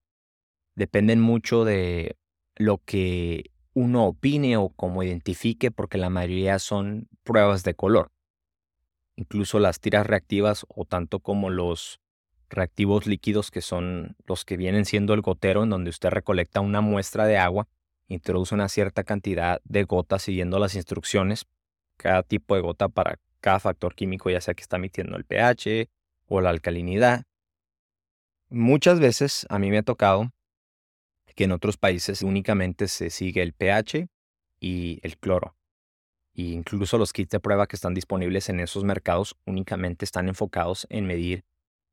Dependen 0.76 1.20
mucho 1.20 1.66
de 1.66 2.16
lo 2.56 2.78
que 2.78 3.50
uno 3.74 4.06
opine 4.06 4.56
o 4.56 4.70
cómo 4.70 5.02
identifique, 5.02 5.72
porque 5.72 5.98
la 5.98 6.12
mayoría 6.12 6.60
son 6.60 7.08
pruebas 7.24 7.64
de 7.64 7.74
color. 7.74 8.12
Incluso 9.16 9.58
las 9.58 9.80
tiras 9.80 10.06
reactivas 10.06 10.64
o 10.70 10.86
tanto 10.86 11.22
como 11.22 11.50
los 11.50 12.00
reactivos 12.52 13.08
líquidos 13.08 13.50
que 13.50 13.62
son 13.62 14.16
los 14.28 14.46
que 14.46 14.58
vienen 14.58 14.86
siendo 14.86 15.16
el 15.16 15.22
gotero 15.22 15.64
en 15.64 15.72
donde 15.72 15.90
usted 15.90 16.12
recolecta 16.12 16.62
una 16.62 16.82
muestra 16.82 17.26
de 17.26 17.40
agua, 17.40 17.68
introduce 18.08 18.54
una 18.54 18.70
cierta 18.70 19.04
cantidad 19.04 19.60
de 19.64 19.86
gotas 19.86 20.22
siguiendo 20.22 20.60
las 20.60 20.76
instrucciones 20.76 21.48
cada 22.08 22.24
tipo 22.24 22.56
de 22.56 22.62
gota 22.62 22.88
para 22.88 23.20
cada 23.42 23.60
factor 23.60 23.94
químico, 23.94 24.30
ya 24.30 24.40
sea 24.40 24.54
que 24.54 24.62
está 24.62 24.78
emitiendo 24.78 25.18
el 25.18 25.26
pH 25.26 25.90
o 26.28 26.40
la 26.40 26.52
alcalinidad. 26.52 27.26
Muchas 28.48 29.02
veces 29.02 29.46
a 29.50 29.60
mí 29.60 29.70
me 29.70 29.80
ha 29.80 29.84
tocado 29.84 30.32
que 31.36 31.44
en 31.44 31.52
otros 31.52 31.76
países 31.76 32.22
únicamente 32.22 32.88
se 32.88 33.10
sigue 33.10 33.42
el 33.42 33.52
pH 33.52 34.08
y 34.62 35.02
el 35.04 35.18
cloro. 35.18 35.58
E 36.34 36.44
incluso 36.44 36.98
los 36.98 37.12
kits 37.12 37.32
de 37.32 37.42
prueba 37.42 37.68
que 37.68 37.76
están 37.76 37.94
disponibles 37.94 38.48
en 38.48 38.62
esos 38.62 38.86
mercados 38.86 39.36
únicamente 39.46 40.06
están 40.06 40.30
enfocados 40.30 40.88
en 40.90 41.08
medir 41.08 41.44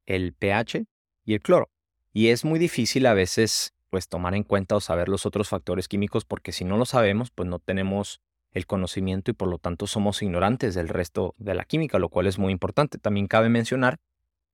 el 0.07 0.33
pH 0.33 0.85
y 1.25 1.35
el 1.35 1.41
cloro. 1.41 1.73
Y 2.13 2.29
es 2.29 2.45
muy 2.45 2.61
difícil 2.61 3.07
a 3.07 3.15
veces 3.15 3.75
pues 3.91 4.07
tomar 4.07 4.37
en 4.37 4.45
cuenta 4.45 4.77
o 4.77 4.81
saber 4.81 5.09
los 5.09 5.27
otros 5.27 5.49
factores 5.49 5.89
químicos 5.89 6.25
porque 6.25 6.53
si 6.53 6.65
no 6.65 6.77
lo 6.77 6.85
sabemos 6.85 7.33
pues 7.33 7.49
no 7.49 7.59
tenemos 7.59 8.21
el 8.55 8.67
conocimiento 8.67 9.31
y 9.31 9.35
por 9.35 9.49
lo 9.49 9.59
tanto 9.59 9.87
somos 9.87 10.23
ignorantes 10.23 10.75
del 10.75 10.89
resto 10.89 11.35
de 11.39 11.55
la 11.55 11.65
química, 11.65 11.99
lo 11.99 12.09
cual 12.09 12.27
es 12.27 12.39
muy 12.39 12.53
importante. 12.53 12.99
También 12.99 13.27
cabe 13.27 13.49
mencionar 13.49 13.99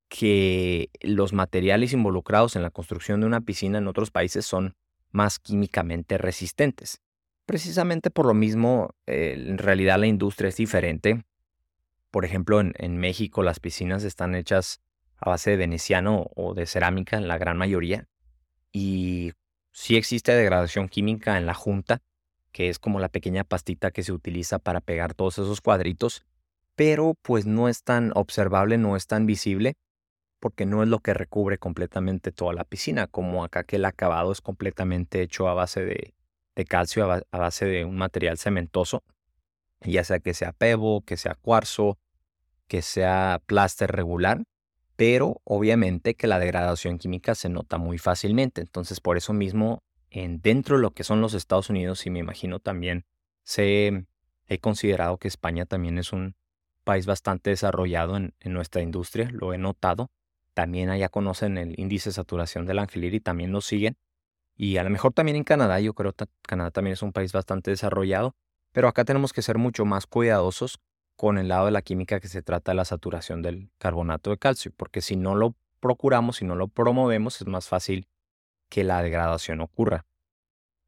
que 0.08 0.90
los 1.02 1.32
materiales 1.32 1.92
involucrados 1.92 2.56
en 2.56 2.62
la 2.62 2.70
construcción 2.70 3.20
de 3.20 3.26
una 3.26 3.42
piscina 3.42 3.78
en 3.78 3.86
otros 3.86 4.10
países 4.10 4.44
son 4.44 4.74
más 5.12 5.38
químicamente 5.38 6.18
resistentes. 6.18 7.00
Precisamente 7.46 8.10
por 8.10 8.26
lo 8.26 8.34
mismo, 8.34 8.94
eh, 9.06 9.34
en 9.36 9.58
realidad 9.58 9.98
la 9.98 10.06
industria 10.06 10.48
es 10.48 10.56
diferente. 10.56 11.24
Por 12.10 12.24
ejemplo, 12.24 12.60
en, 12.60 12.72
en 12.78 12.96
México 12.96 13.42
las 13.42 13.60
piscinas 13.60 14.02
están 14.02 14.34
hechas 14.34 14.80
a 15.18 15.30
base 15.30 15.50
de 15.50 15.56
veneciano 15.58 16.30
o 16.34 16.54
de 16.54 16.66
cerámica 16.66 17.18
en 17.18 17.28
la 17.28 17.38
gran 17.38 17.58
mayoría. 17.58 18.08
Y 18.72 19.32
sí 19.72 19.96
existe 19.96 20.32
degradación 20.32 20.88
química 20.88 21.36
en 21.36 21.44
la 21.44 21.54
junta, 21.54 22.02
que 22.52 22.68
es 22.68 22.78
como 22.78 23.00
la 23.00 23.08
pequeña 23.08 23.44
pastita 23.44 23.90
que 23.90 24.02
se 24.02 24.12
utiliza 24.12 24.58
para 24.58 24.80
pegar 24.80 25.14
todos 25.14 25.38
esos 25.38 25.60
cuadritos, 25.60 26.24
pero 26.74 27.14
pues 27.22 27.46
no 27.46 27.68
es 27.68 27.82
tan 27.82 28.12
observable, 28.14 28.78
no 28.78 28.96
es 28.96 29.06
tan 29.06 29.26
visible, 29.26 29.74
porque 30.40 30.66
no 30.66 30.82
es 30.82 30.88
lo 30.88 31.00
que 31.00 31.14
recubre 31.14 31.58
completamente 31.58 32.32
toda 32.32 32.54
la 32.54 32.64
piscina, 32.64 33.06
como 33.06 33.44
acá 33.44 33.64
que 33.64 33.76
el 33.76 33.84
acabado 33.84 34.32
es 34.32 34.40
completamente 34.40 35.22
hecho 35.22 35.48
a 35.48 35.54
base 35.54 35.84
de, 35.84 36.14
calcio, 36.64 37.10
a, 37.10 37.38
base 37.38 37.66
de 37.66 37.84
un 37.84 37.96
material 37.96 38.38
cementoso, 38.38 39.02
ya 39.82 40.04
sea 40.04 40.18
que 40.18 40.34
sea 40.34 40.52
pebo, 40.52 41.02
que 41.02 41.16
sea 41.16 41.34
cuarzo, 41.34 41.98
que 42.66 42.82
sea 42.82 43.40
pláster 43.46 43.90
regular, 43.90 44.42
pero 44.96 45.40
obviamente 45.44 46.14
que 46.14 46.26
la 46.26 46.38
degradación 46.38 46.98
química 46.98 47.34
se 47.34 47.48
nota 47.48 47.78
muy 47.78 47.98
fácilmente. 47.98 48.60
Entonces, 48.60 49.00
por 49.00 49.16
eso 49.16 49.32
mismo, 49.32 49.82
en, 50.10 50.40
dentro 50.40 50.76
de 50.76 50.82
lo 50.82 50.90
que 50.90 51.04
son 51.04 51.20
los 51.20 51.34
Estados 51.34 51.70
Unidos, 51.70 52.04
y 52.06 52.10
me 52.10 52.18
imagino 52.18 52.58
también, 52.60 53.04
se, 53.42 54.06
he 54.48 54.58
considerado 54.58 55.18
que 55.18 55.28
España 55.28 55.66
también 55.66 55.98
es 55.98 56.12
un 56.12 56.34
país 56.84 57.06
bastante 57.06 57.50
desarrollado 57.50 58.16
en, 58.16 58.34
nuestra 58.44 58.82
industria, 58.82 59.30
lo 59.32 59.54
he 59.54 59.58
notado. 59.58 60.10
También 60.54 60.90
allá 60.90 61.08
conocen 61.08 61.56
el 61.56 61.78
índice 61.78 62.10
de 62.10 62.14
saturación 62.14 62.66
del 62.66 62.80
angelir 62.80 63.14
y 63.14 63.20
también 63.20 63.52
lo 63.52 63.60
siguen. 63.60 63.96
Y 64.56 64.76
a 64.76 64.84
lo 64.84 64.90
mejor 64.90 65.12
también 65.12 65.36
en 65.36 65.44
Canadá, 65.44 65.80
yo 65.80 65.94
creo 65.94 66.12
que 66.12 66.26
Canadá 66.42 66.70
también 66.70 66.94
es 66.94 67.02
un 67.02 67.12
país 67.12 67.32
bastante 67.32 67.70
desarrollado, 67.70 68.34
pero 68.72 68.88
acá 68.88 69.04
tenemos 69.04 69.32
que 69.32 69.42
ser 69.42 69.56
mucho 69.56 69.84
más 69.84 70.06
cuidadosos 70.06 70.80
con 71.16 71.38
el 71.38 71.48
lado 71.48 71.66
de 71.66 71.70
la 71.70 71.82
química 71.82 72.18
que 72.20 72.28
se 72.28 72.42
trata 72.42 72.72
de 72.72 72.76
la 72.76 72.84
saturación 72.84 73.42
del 73.42 73.70
carbonato 73.78 74.30
de 74.30 74.38
calcio, 74.38 74.72
porque 74.76 75.00
si 75.00 75.16
no 75.16 75.34
lo 75.34 75.54
procuramos, 75.78 76.36
si 76.36 76.44
no 76.44 76.56
lo 76.56 76.68
promovemos, 76.68 77.40
es 77.40 77.46
más 77.46 77.68
fácil 77.68 78.06
que 78.70 78.84
la 78.84 79.02
degradación 79.02 79.60
ocurra 79.60 80.06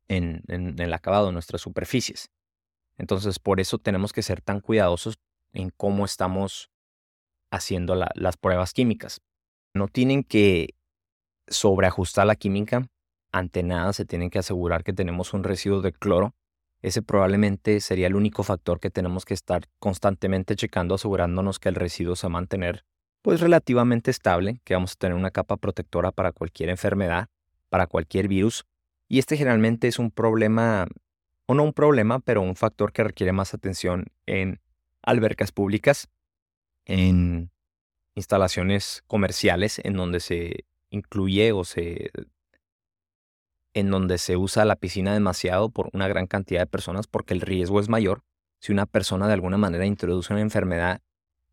en, 0.09 0.43
el 0.49 0.95
acabado 0.95 1.27
de 1.27 1.33
nuestras 1.33 1.61
superficies. 1.61 2.31
Entonces, 2.97 3.39
por 3.39 3.61
eso 3.61 3.79
tenemos 3.79 4.15
que 4.15 4.23
ser 4.23 4.41
tan 4.41 4.61
cuidadosos 4.61 5.19
en 5.53 5.71
cómo 5.71 6.07
estamos 6.07 6.71
haciendo 7.51 7.95
las 7.95 8.37
pruebas 8.39 8.73
químicas. 8.73 9.21
No 9.75 9.89
tienen 9.89 10.25
que 10.25 10.75
sobreajustar 11.49 12.27
la 12.27 12.37
química, 12.37 12.89
ante 13.33 13.63
nada 13.63 13.93
se 13.93 14.07
tienen 14.07 14.31
que 14.31 14.39
asegurar 14.39 14.85
que 14.85 14.95
tenemos 14.95 15.35
un 15.35 15.45
residuo 15.45 15.83
de 15.83 15.93
cloro 15.93 16.35
ese 16.83 17.01
probablemente 17.01 17.81
sería 17.81 18.09
el 18.09 18.17
único 18.17 18.43
factor 18.43 18.81
que 18.81 18.91
tenemos 18.91 19.25
que 19.25 19.35
estar 19.35 19.69
constantemente 19.79 20.57
checando, 20.57 20.97
asegurándonos 20.97 21.61
que 21.61 21.69
el 21.69 21.77
residuo 21.77 22.17
se 22.17 22.27
va 22.27 22.33
a 22.33 22.41
mantener 22.41 22.85
pues 23.23 23.41
relativamente 23.41 24.11
estable, 24.11 24.61
que 24.65 24.75
vamos 24.75 24.93
a 24.93 24.97
tener 24.97 25.17
una 25.17 25.31
capa 25.31 25.57
protectora 25.57 26.11
para 26.11 26.33
cualquier 26.33 26.71
enfermedad, 26.71 27.29
para 27.73 27.87
cualquier 27.87 28.29
virus. 28.29 28.67
Y 29.09 29.19
este 29.19 29.39
generalmente 29.39 29.89
es 29.89 29.99
un 29.99 30.11
problema, 30.11 30.87
o 31.47 31.55
no 31.55 31.65
un 31.65 31.73
problema, 31.73 32.19
pero 32.19 32.43
un 32.43 32.55
factor 32.55 32.93
que 32.93 33.03
requiere 33.03 33.33
más 33.33 33.55
atención 33.55 34.09
en 34.27 34.61
albercas 35.01 35.53
públicas, 35.53 36.11
en 36.85 37.51
instalaciones 38.15 39.03
comerciales, 39.07 39.81
en 39.85 39.95
donde 39.95 40.21
se 40.21 40.67
incluye 40.91 41.53
o 41.53 41.65
se 41.65 42.11
en 43.73 43.91
donde 43.91 44.19
se 44.19 44.37
usa 44.37 44.67
la 44.67 44.77
piscina 44.77 45.15
demasiado 45.15 45.71
por 45.71 45.89
una 45.95 46.09
gran 46.09 46.27
cantidad 46.27 46.61
de 46.61 46.67
personas 46.67 47.07
porque 47.07 47.33
el 47.33 47.41
riesgo 47.41 47.81
es 47.81 47.89
mayor. 47.89 48.23
Si 48.61 48.71
una 48.71 48.85
persona 48.85 49.29
de 49.29 49.33
alguna 49.33 49.57
manera 49.57 49.87
introduce 49.87 50.31
una 50.31 50.43
enfermedad, 50.43 51.01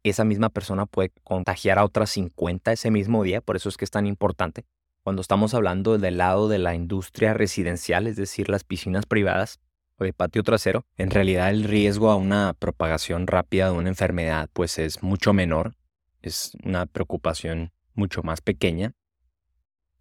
esa 0.04 0.26
misma 0.26 0.50
persona 0.50 0.86
puede 0.86 1.14
contagiar 1.24 1.80
a 1.80 1.86
otras 1.86 2.10
50 2.10 2.74
ese 2.74 2.92
mismo 2.92 3.24
día, 3.24 3.40
por 3.40 3.56
eso 3.56 3.70
es 3.70 3.78
que 3.78 3.86
es 3.86 3.92
tan 3.92 4.06
importante. 4.06 4.66
Cuando 5.10 5.24
estamos 5.24 5.56
hablando 5.56 5.98
del 5.98 6.20
lado 6.20 6.48
de 6.50 6.60
la 6.60 6.76
industria 6.76 7.34
residencial, 7.34 8.06
es 8.06 8.16
decir, 8.16 8.48
las 8.48 8.64
piscinas 8.64 9.08
privadas 9.08 9.60
o 9.98 10.04
de 10.04 10.14
patio 10.14 10.44
trasero, 10.44 10.86
en 10.98 11.10
realidad 11.10 11.50
el 11.50 11.64
riesgo 11.64 12.12
a 12.12 12.16
una 12.16 12.54
propagación 12.54 13.26
rápida 13.26 13.72
de 13.72 13.72
una 13.72 13.90
enfermedad 13.90 14.52
pues 14.54 14.78
es 14.78 15.02
mucho 15.02 15.34
menor, 15.34 15.74
es 16.22 16.56
una 16.64 16.86
preocupación 16.86 17.72
mucho 17.96 18.22
más 18.22 18.42
pequeña, 18.42 18.94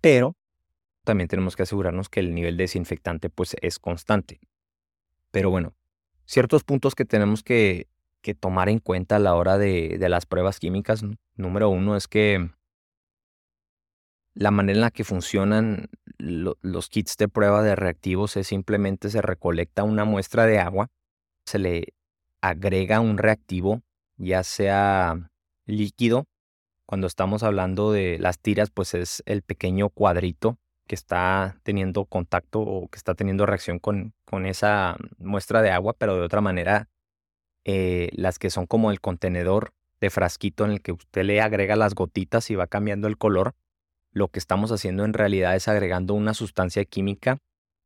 pero 0.02 0.36
también 1.04 1.28
tenemos 1.28 1.56
que 1.56 1.62
asegurarnos 1.62 2.10
que 2.10 2.20
el 2.20 2.34
nivel 2.34 2.58
de 2.58 2.64
desinfectante 2.64 3.30
pues 3.30 3.56
es 3.62 3.78
constante. 3.78 4.40
Pero 5.30 5.48
bueno, 5.48 5.72
ciertos 6.26 6.64
puntos 6.64 6.94
que 6.94 7.06
tenemos 7.06 7.42
que, 7.42 7.88
tomar 8.40 8.68
en 8.68 8.78
cuenta 8.78 9.16
a 9.16 9.20
la 9.20 9.34
hora 9.36 9.56
de, 9.56 9.96
las 9.98 10.26
pruebas 10.26 10.60
químicas. 10.60 11.02
Número 11.34 11.70
uno 11.70 11.96
es 11.96 12.08
que 12.08 12.50
la 14.38 14.52
manera 14.52 14.76
en 14.76 14.80
la 14.82 14.90
que 14.92 15.02
funcionan 15.02 15.90
los 16.18 16.88
kits 16.88 17.16
de 17.16 17.26
prueba 17.26 17.60
de 17.64 17.74
reactivos 17.74 18.36
es 18.36 18.46
simplemente 18.46 19.10
se 19.10 19.20
recolecta 19.20 19.82
una 19.82 20.04
muestra 20.04 20.46
de 20.46 20.60
agua, 20.60 20.90
se 21.44 21.58
le 21.58 21.94
agrega 22.40 23.00
un 23.00 23.18
reactivo, 23.18 23.82
ya 24.16 24.44
sea 24.44 25.28
líquido. 25.66 26.26
Cuando 26.86 27.08
estamos 27.08 27.42
hablando 27.42 27.90
de 27.90 28.20
las 28.20 28.38
tiras, 28.38 28.70
pues 28.70 28.94
es 28.94 29.24
el 29.26 29.42
pequeño 29.42 29.88
cuadrito 29.88 30.56
que 30.86 30.94
está 30.94 31.58
teniendo 31.64 32.04
contacto 32.04 32.60
o 32.60 32.86
que 32.86 32.96
está 32.96 33.16
teniendo 33.16 33.44
reacción 33.44 33.80
con, 33.80 34.14
con 34.24 34.46
esa 34.46 34.96
muestra 35.18 35.62
de 35.62 35.72
agua, 35.72 35.94
pero 35.98 36.14
de 36.14 36.22
otra 36.22 36.40
manera, 36.40 36.88
eh, 37.64 38.10
las 38.12 38.38
que 38.38 38.50
son 38.50 38.66
como 38.66 38.92
el 38.92 39.00
contenedor 39.00 39.72
de 40.00 40.10
frasquito 40.10 40.64
en 40.64 40.70
el 40.70 40.80
que 40.80 40.92
usted 40.92 41.24
le 41.24 41.40
agrega 41.40 41.74
las 41.74 41.96
gotitas 41.96 42.52
y 42.52 42.54
va 42.54 42.68
cambiando 42.68 43.08
el 43.08 43.18
color, 43.18 43.56
lo 44.18 44.28
que 44.28 44.38
estamos 44.38 44.72
haciendo 44.72 45.04
en 45.04 45.14
realidad 45.14 45.56
es 45.56 45.68
agregando 45.68 46.14
una 46.14 46.34
sustancia 46.34 46.84
química 46.84 47.38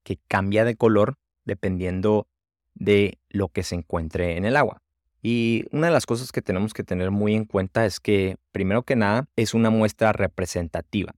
que 0.02 0.18
cambia 0.28 0.64
de 0.64 0.76
color 0.76 1.14
dependiendo 1.44 2.26
de 2.74 3.18
lo 3.28 3.48
que 3.48 3.62
se 3.62 3.74
encuentre 3.74 4.36
en 4.36 4.44
el 4.44 4.56
agua. 4.56 4.82
Y 5.22 5.66
una 5.70 5.86
de 5.86 5.92
las 5.92 6.06
cosas 6.06 6.32
que 6.32 6.42
tenemos 6.42 6.74
que 6.74 6.82
tener 6.82 7.10
muy 7.10 7.34
en 7.34 7.44
cuenta 7.44 7.86
es 7.86 8.00
que, 8.00 8.36
primero 8.50 8.82
que 8.82 8.96
nada, 8.96 9.28
es 9.36 9.54
una 9.54 9.70
muestra 9.70 10.12
representativa 10.12 11.14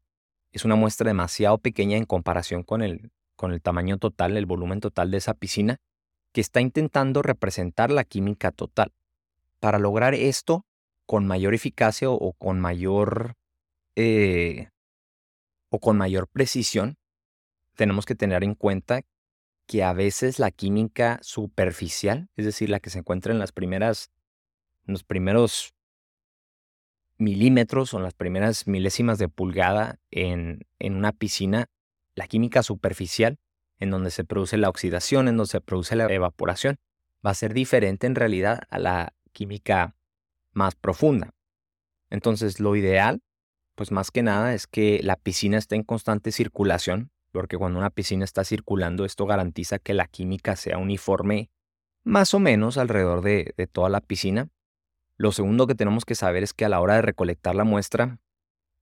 es 0.54 0.64
una 0.64 0.76
muestra 0.76 1.08
demasiado 1.08 1.58
pequeña 1.58 1.96
en 1.98 2.04
comparación 2.04 2.62
con 2.62 2.80
el, 2.80 3.10
con 3.36 3.52
el 3.52 3.60
tamaño 3.60 3.98
total, 3.98 4.36
el 4.36 4.46
volumen 4.46 4.80
total 4.80 5.10
de 5.10 5.18
esa 5.18 5.34
piscina, 5.34 5.78
que 6.32 6.40
está 6.40 6.60
intentando 6.60 7.22
representar 7.22 7.90
la 7.90 8.04
química 8.04 8.52
total. 8.52 8.92
Para 9.58 9.80
lograr 9.80 10.14
esto 10.14 10.64
con 11.06 11.26
mayor 11.26 11.54
eficacia 11.54 12.08
o, 12.08 12.32
con 12.34 12.60
mayor 12.60 13.34
eh, 13.96 14.68
o 15.74 15.80
con 15.80 15.98
mayor 15.98 16.28
precisión, 16.28 16.98
tenemos 17.74 18.06
que 18.06 18.14
tener 18.14 18.44
en 18.44 18.54
cuenta 18.54 19.02
que 19.66 19.82
a 19.82 19.92
veces 19.92 20.38
la 20.38 20.52
química 20.52 21.18
superficial, 21.20 22.28
es 22.36 22.44
decir, 22.44 22.70
la 22.70 22.78
que 22.78 22.90
se 22.90 23.00
encuentra 23.00 23.32
en 23.32 23.40
las 23.40 23.50
primeras, 23.50 24.12
en 24.86 24.92
los 24.92 25.02
primeros 25.02 25.74
milímetros 27.18 27.92
o 27.92 27.98
las 27.98 28.14
primeras 28.14 28.68
milésimas 28.68 29.18
de 29.18 29.28
pulgada 29.28 29.98
en, 30.12 30.64
en 30.78 30.94
una 30.94 31.10
piscina, 31.10 31.66
la 32.14 32.28
química 32.28 32.62
superficial, 32.62 33.38
en 33.80 33.90
donde 33.90 34.12
se 34.12 34.22
produce 34.22 34.56
la 34.56 34.68
oxidación, 34.68 35.26
en 35.26 35.36
donde 35.36 35.50
se 35.50 35.60
produce 35.60 35.96
la 35.96 36.04
evaporación, 36.04 36.76
va 37.26 37.30
a 37.30 37.34
ser 37.34 37.52
diferente 37.52 38.06
en 38.06 38.14
realidad 38.14 38.60
a 38.70 38.78
la 38.78 39.12
química 39.32 39.96
más 40.52 40.76
profunda. 40.76 41.30
Entonces, 42.10 42.60
lo 42.60 42.76
ideal, 42.76 43.22
pues 43.74 43.90
más 43.90 44.10
que 44.10 44.22
nada, 44.22 44.54
es 44.54 44.66
que 44.66 45.00
la 45.02 45.16
piscina 45.16 45.58
esté 45.58 45.76
en 45.76 45.82
constante 45.82 46.32
circulación, 46.32 47.10
porque 47.32 47.58
cuando 47.58 47.78
una 47.78 47.90
piscina 47.90 48.24
está 48.24 48.44
circulando, 48.44 49.04
esto 49.04 49.26
garantiza 49.26 49.78
que 49.78 49.94
la 49.94 50.06
química 50.06 50.56
sea 50.56 50.78
uniforme 50.78 51.50
más 52.04 52.34
o 52.34 52.38
menos 52.38 52.76
alrededor 52.78 53.22
de, 53.22 53.54
de 53.56 53.66
toda 53.66 53.88
la 53.88 54.00
piscina 54.00 54.50
lo 55.16 55.30
segundo 55.30 55.66
que 55.66 55.74
tenemos 55.74 56.04
que 56.04 56.14
saber 56.14 56.42
es 56.42 56.52
que 56.52 56.64
a 56.64 56.68
la 56.68 56.80
hora 56.80 56.96
de 56.96 57.02
recolectar 57.02 57.54
la 57.54 57.64
muestra, 57.64 58.18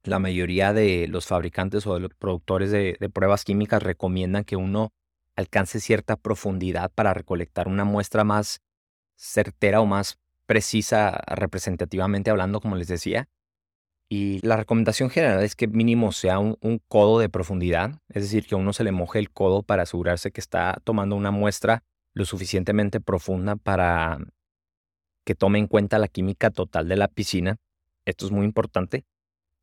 la 0.02 0.18
mayoría 0.18 0.72
de 0.72 1.06
los 1.08 1.26
fabricantes 1.26 1.87
o 1.87 1.94
de 1.94 2.00
los 2.00 2.14
productores 2.14 2.70
de, 2.70 2.96
pruebas 3.12 3.44
químicas 3.44 3.82
recomiendan 3.82 4.44
que 4.44 4.56
uno 4.56 4.92
alcance 5.37 5.78
cierta 5.78 6.16
profundidad 6.16 6.90
para 6.94 7.14
recolectar 7.14 7.68
una 7.68 7.84
muestra 7.84 8.25
más 8.25 8.61
certera 9.14 9.80
o 9.80 9.87
más 9.87 10.18
precisa 10.46 11.22
representativamente 11.26 12.30
hablando, 12.30 12.61
como 12.61 12.76
les 12.76 12.88
decía. 12.88 13.28
Y 14.14 14.47
la 14.47 14.59
recomendación 14.59 15.09
general 15.09 15.42
es 15.42 15.57
que 15.57 15.69
mínimo 15.69 16.12
sea 16.12 16.38
un, 16.38 16.83
codo 16.87 17.19
de 17.19 17.31
profundidad, 17.31 17.99
es 18.11 18.25
decir, 18.25 18.45
que 18.45 18.54
uno 18.54 18.75
se 18.75 18.85
le 18.85 18.92
moje 18.92 19.19
el 19.19 19.31
codo 19.31 19.62
para 19.62 19.85
asegurarse 19.85 20.33
que 20.33 20.40
está 20.42 20.83
tomando 20.85 21.16
una 21.16 21.31
muestra 21.31 21.83
lo 22.12 22.26
suficientemente 22.26 23.00
profunda 23.00 23.57
para 23.57 24.19
que 25.25 25.35
tome 25.35 25.61
en 25.61 25.66
cuenta 25.66 25.99
la 25.99 26.09
química 26.09 26.50
total 26.50 26.88
de 26.88 26.97
la 26.97 27.09
piscina. 27.09 27.57
Esto 28.04 28.26
es 28.26 28.33
muy 28.33 28.45
importante. 28.45 29.07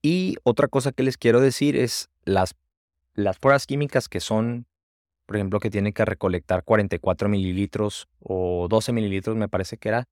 Y 0.01 0.38
otra 0.41 0.68
cosa 0.68 0.94
que 0.94 1.03
les 1.03 1.18
quiero 1.18 1.41
decir 1.41 1.75
es 1.75 2.10
las, 2.24 2.56
las 3.13 3.38
pruebas 3.38 3.68
químicas 3.68 4.10
que 4.10 4.20
son, 4.20 4.65
por 5.27 5.36
ejemplo, 5.36 5.60
que 5.60 5.70
tienen 5.70 5.94
que 5.94 6.06
recolectar 6.06 6.63
44 6.63 7.29
mililitros 7.29 8.08
o 8.18 8.65
12 8.68 8.94
mililitros, 8.94 9.36
me 9.36 9.48
parece 9.48 9.77
que 9.77 9.89
era. 9.89 10.06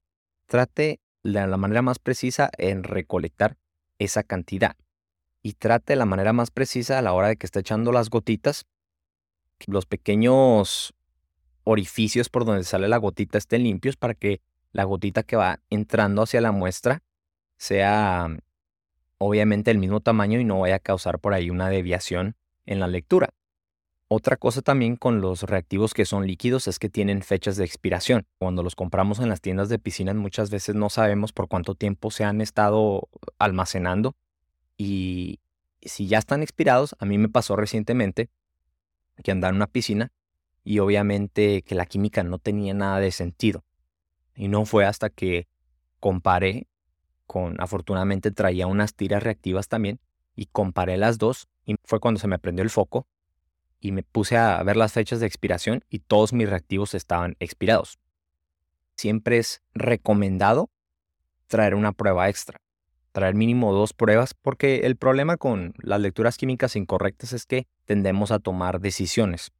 Trate 0.46 1.00
de 1.24 1.48
la 1.48 1.58
manera 1.58 1.82
más 1.82 1.98
precisa 1.98 2.51
en 2.60 2.84
recolectar 2.84 3.58
esa 3.99 4.23
cantidad. 4.23 4.75
Y 5.41 5.53
trate 5.53 5.93
de 5.93 5.97
la 5.97 6.05
manera 6.05 6.33
más 6.33 6.51
precisa 6.51 6.99
a 6.99 7.01
la 7.01 7.13
hora 7.13 7.29
de 7.29 7.37
que 7.37 7.45
está 7.45 7.59
echando 7.59 7.91
las 7.91 8.09
gotitas, 8.09 8.65
los 9.65 9.85
pequeños 9.85 10.93
orificios 11.63 12.29
por 12.29 12.45
donde 12.45 12.63
sale 12.63 12.87
la 12.87 12.97
gotita 12.97 13.37
estén 13.37 13.63
limpios 13.63 13.97
para 13.97 14.13
que 14.13 14.41
la 14.71 14.83
gotita 14.83 15.23
que 15.23 15.35
va 15.35 15.59
entrando 15.69 16.21
hacia 16.21 16.39
la 16.39 16.51
muestra 16.51 17.01
sea 17.57 18.29
obviamente 19.17 19.71
el 19.71 19.77
mismo 19.77 19.99
tamaño 19.99 20.39
y 20.39 20.45
no 20.45 20.59
vaya 20.59 20.75
a 20.75 20.79
causar 20.79 21.19
por 21.19 21.33
ahí 21.33 21.49
una 21.49 21.69
deviación 21.69 22.35
en 22.65 22.79
la 22.79 22.87
lectura. 22.87 23.33
Otra 24.09 24.37
cosa 24.37 24.61
también 24.61 24.95
con 24.95 25.19
los 25.19 25.43
reactivos 25.43 25.93
que 25.93 26.05
son 26.05 26.27
líquidos 26.27 26.69
es 26.69 26.79
que 26.79 26.87
tienen 26.87 27.23
fechas 27.23 27.57
de 27.57 27.65
expiración. 27.65 28.25
Cuando 28.39 28.63
los 28.63 28.73
compramos 28.73 29.19
en 29.19 29.27
las 29.27 29.41
tiendas 29.41 29.67
de 29.67 29.79
piscinas 29.79 30.15
muchas 30.15 30.49
veces 30.49 30.75
no 30.75 30.89
sabemos 30.89 31.33
por 31.33 31.49
cuánto 31.49 31.75
tiempo 31.75 32.09
se 32.09 32.23
han 32.23 32.39
estado 32.39 33.09
almacenando 33.37 34.15
y 34.77 35.41
si 35.81 36.07
ya 36.07 36.19
están 36.19 36.41
expirados, 36.41 36.95
a 36.99 37.05
mí 37.05 37.17
me 37.17 37.27
pasó 37.27 37.57
recientemente 37.57 38.29
que 39.23 39.31
andaba 39.31 39.49
en 39.49 39.57
una 39.57 39.67
piscina 39.67 40.13
y 40.63 40.79
obviamente 40.79 41.61
que 41.63 41.75
la 41.75 41.85
química 41.85 42.23
no 42.23 42.39
tenía 42.39 42.73
nada 42.73 43.01
de 43.01 43.11
sentido. 43.11 43.65
Y 44.35 44.47
no 44.47 44.65
fue 44.65 44.85
hasta 44.85 45.09
que 45.09 45.49
comparé 45.99 46.67
con, 47.25 47.59
afortunadamente 47.59 48.31
traía 48.31 48.67
unas 48.67 48.93
tiras 48.93 49.21
reactivas 49.21 49.67
también 49.67 49.99
y 50.33 50.45
comparé 50.45 50.95
las 50.95 51.17
dos 51.17 51.49
y 51.65 51.75
fue 51.83 51.99
cuando 51.99 52.21
se 52.21 52.29
me 52.29 52.39
prendió 52.39 52.63
el 52.63 52.69
foco 52.69 53.05
y 53.79 53.91
me 53.91 54.03
puse 54.03 54.38
a 54.38 54.62
ver 54.63 54.77
las 54.77 54.93
fechas 54.93 55.19
de 55.19 55.27
expiración 55.27 55.84
y 55.89 56.00
todos 56.00 56.34
mis 56.34 56.50
reactivos 56.50 56.93
estaban 56.93 57.36
expirados. 57.39 58.00
Siempre 58.96 59.38
es 59.38 59.62
recomendado 59.74 60.69
traer 61.48 61.75
una 61.75 61.93
prueba 61.93 62.29
extra, 62.29 62.60
traer 63.12 63.36
mínimo 63.36 63.74
dos 63.74 63.93
pruebas, 63.93 64.34
porque 64.34 64.81
el 64.86 64.96
problema 64.96 65.38
con 65.38 65.74
las 65.77 66.01
lecturas 66.01 66.38
químicas 66.38 66.75
incorrectas 66.75 67.34
es 67.34 67.46
que 67.46 67.67
tendemos 67.86 68.31
a 68.31 68.39
tomar 68.39 68.79
decisiones 68.79 69.51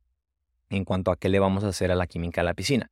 en 0.70 0.86
cuanto 0.86 1.12
a 1.12 1.18
qué 1.18 1.30
le 1.30 1.40
vamos 1.40 1.64
a 1.64 1.70
hacer 1.70 1.92
a 1.92 1.96
la 1.96 2.08
química 2.08 2.42
a 2.42 2.44
la 2.44 2.54
piscina. 2.54 2.92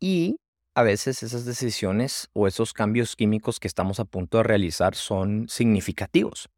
Y 0.00 0.40
a 0.74 0.82
veces 0.82 1.22
esas 1.22 1.44
decisiones 1.44 2.28
o 2.32 2.46
esos 2.46 2.72
cambios 2.72 3.14
químicos 3.14 3.60
que 3.60 3.68
estamos 3.68 4.00
a 4.00 4.04
punto 4.04 4.38
de 4.38 4.44
realizar 4.44 4.94
son 4.94 5.48
significativos. 5.48 6.48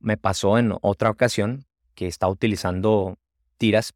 Me 0.00 0.16
pasó 0.16 0.58
en 0.58 0.74
otra 0.80 1.10
ocasión 1.10 1.66
que 1.98 2.06
está 2.06 2.28
utilizando 2.28 3.18
tiras. 3.56 3.92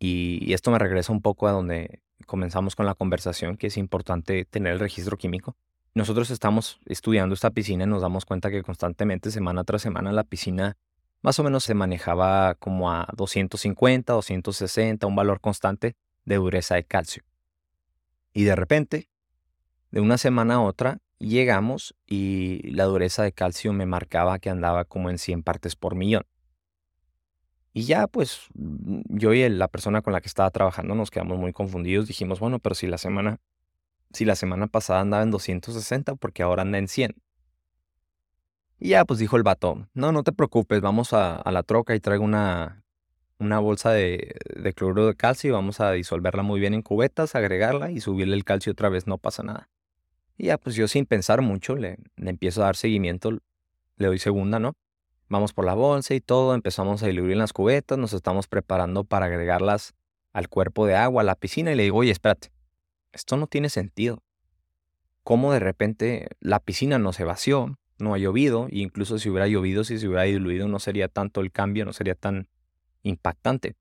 Y, 0.00 0.52
esto 0.52 0.72
me 0.72 0.80
regresa 0.80 1.12
un 1.12 1.22
poco 1.22 1.46
a 1.46 1.52
donde 1.52 2.00
comenzamos 2.26 2.74
con 2.74 2.86
la 2.86 2.96
conversación, 2.96 3.56
que 3.56 3.68
es 3.68 3.76
importante 3.76 4.44
tener 4.44 4.72
el 4.72 4.80
registro 4.80 5.16
químico. 5.16 5.56
Nosotros 5.94 6.30
estamos 6.30 6.80
estudiando 6.86 7.36
esta 7.36 7.52
piscina 7.52 7.84
y 7.84 7.86
nos 7.86 8.02
damos 8.02 8.24
cuenta 8.24 8.50
que 8.50 8.64
constantemente, 8.64 9.30
semana 9.30 9.62
tras 9.62 9.80
semana, 9.80 10.10
la 10.10 10.24
piscina 10.24 10.76
más 11.22 11.38
o 11.38 11.44
menos 11.44 11.62
se 11.62 11.74
manejaba 11.74 12.56
como 12.56 12.90
a 12.90 13.06
250, 13.16 14.12
260, 14.12 15.06
un 15.06 15.14
valor 15.14 15.40
constante 15.40 15.94
de 16.24 16.34
dureza 16.34 16.74
de 16.74 16.82
calcio. 16.82 17.22
Y 18.32 18.42
de 18.42 18.56
repente, 18.56 19.08
de 19.92 20.00
una 20.00 20.18
semana 20.18 20.54
a 20.54 20.62
otra, 20.62 20.98
llegamos 21.18 21.94
y 22.06 22.72
la 22.72 22.86
dureza 22.86 23.22
de 23.22 23.30
calcio 23.30 23.72
me 23.72 23.86
marcaba 23.86 24.40
que 24.40 24.50
andaba 24.50 24.84
como 24.84 25.10
en 25.10 25.18
100 25.18 25.44
partes 25.44 25.76
por 25.76 25.94
millón. 25.94 26.24
Y 27.72 27.84
ya, 27.84 28.06
pues, 28.06 28.40
mm, 28.54 29.00
yo 29.08 29.32
y 29.34 29.48
la 29.48 29.68
persona 29.68 30.02
con 30.02 30.12
la 30.12 30.20
que 30.20 30.28
estaba 30.28 30.50
trabajando 30.50 30.94
nos 30.94 31.10
quedamos 31.10 31.38
muy 31.38 31.52
confundidos. 31.52 32.08
Dijimos, 32.08 32.40
bueno, 32.40 32.58
pero 32.58 32.74
si 32.74 32.86
la 32.86 32.98
semana, 32.98 33.38
si 34.12 34.24
la 34.24 34.36
semana 34.36 34.66
pasada 34.66 35.00
andaba 35.00 35.22
en 35.22 35.30
260, 35.30 36.16
porque 36.16 36.42
ahora 36.42 36.62
anda 36.62 36.78
en 36.78 36.88
100. 36.88 37.14
Y 38.80 38.90
ya, 38.90 39.04
pues 39.04 39.18
dijo 39.18 39.36
el 39.36 39.42
vato, 39.42 39.88
no, 39.94 40.12
no 40.12 40.22
te 40.22 40.32
preocupes, 40.32 40.80
vamos 40.80 41.12
a, 41.12 41.42
la 41.50 41.62
troca 41.64 41.96
y 41.96 42.00
traigo 42.00 42.24
una, 42.24 42.84
una 43.38 43.58
bolsa 43.58 43.90
de, 43.90 44.36
de, 44.54 44.72
cloruro 44.72 45.06
de 45.08 45.16
calcio 45.16 45.48
y 45.48 45.52
vamos 45.52 45.80
a 45.80 45.90
disolverla 45.92 46.44
muy 46.44 46.60
bien 46.60 46.74
en 46.74 46.82
cubetas, 46.82 47.34
agregarla 47.34 47.90
y 47.90 48.00
subirle 48.00 48.36
el 48.36 48.44
calcio 48.44 48.72
otra 48.72 48.88
vez, 48.88 49.08
no 49.08 49.18
pasa 49.18 49.42
nada. 49.42 49.68
Y 50.36 50.46
ya, 50.46 50.58
pues 50.58 50.76
yo 50.76 50.86
sin 50.86 51.06
pensar 51.06 51.42
mucho 51.42 51.74
le, 51.74 51.98
le 52.16 52.30
empiezo 52.30 52.62
a 52.62 52.66
dar 52.66 52.76
seguimiento, 52.76 53.32
le 53.96 54.06
doy 54.06 54.20
segunda, 54.20 54.60
¿no? 54.60 54.74
Vamos 55.28 55.52
por 55.52 55.66
la 55.66 55.74
bolsa 55.74 56.14
y 56.14 56.20
todo, 56.20 56.54
empezamos 56.54 57.02
a 57.02 57.06
diluir 57.06 57.36
las 57.36 57.52
cubetas, 57.52 57.98
nos 57.98 58.14
estamos 58.14 58.46
preparando 58.46 59.04
para 59.04 59.26
agregarlas 59.26 59.94
al 60.32 60.48
cuerpo 60.48 60.86
de 60.86 60.96
agua, 60.96 61.22
a 61.22 61.24
la 61.24 61.34
piscina, 61.34 61.70
y 61.70 61.74
le 61.74 61.82
digo, 61.82 61.98
oye, 61.98 62.10
espérate, 62.10 62.50
esto 63.12 63.36
no 63.36 63.46
tiene 63.46 63.68
sentido. 63.68 64.22
¿Cómo 65.24 65.52
de 65.52 65.60
repente 65.60 66.28
la 66.40 66.60
piscina 66.60 66.98
no 66.98 67.12
se 67.12 67.24
vació, 67.24 67.78
no 67.98 68.14
ha 68.14 68.18
llovido, 68.18 68.68
e 68.70 68.78
incluso 68.78 69.18
si 69.18 69.28
hubiera 69.28 69.46
llovido, 69.48 69.84
si 69.84 69.98
se 69.98 70.06
hubiera 70.06 70.22
diluido, 70.22 70.66
no 70.66 70.78
sería 70.78 71.08
tanto 71.08 71.42
el 71.42 71.52
cambio, 71.52 71.84
no 71.84 71.92
sería 71.92 72.14
tan 72.14 72.48
impactante? 73.02 73.76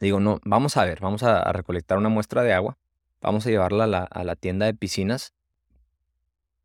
digo, 0.00 0.20
no, 0.20 0.38
vamos 0.44 0.76
a 0.76 0.84
ver, 0.84 1.00
vamos 1.00 1.22
a, 1.22 1.50
recolectar 1.52 1.96
una 1.96 2.10
muestra 2.10 2.42
de 2.42 2.52
agua, 2.52 2.76
vamos 3.22 3.46
a 3.46 3.50
llevarla 3.50 3.84
a 3.84 4.24
la 4.24 4.36
tienda 4.36 4.66
de 4.66 4.74
piscinas 4.74 5.32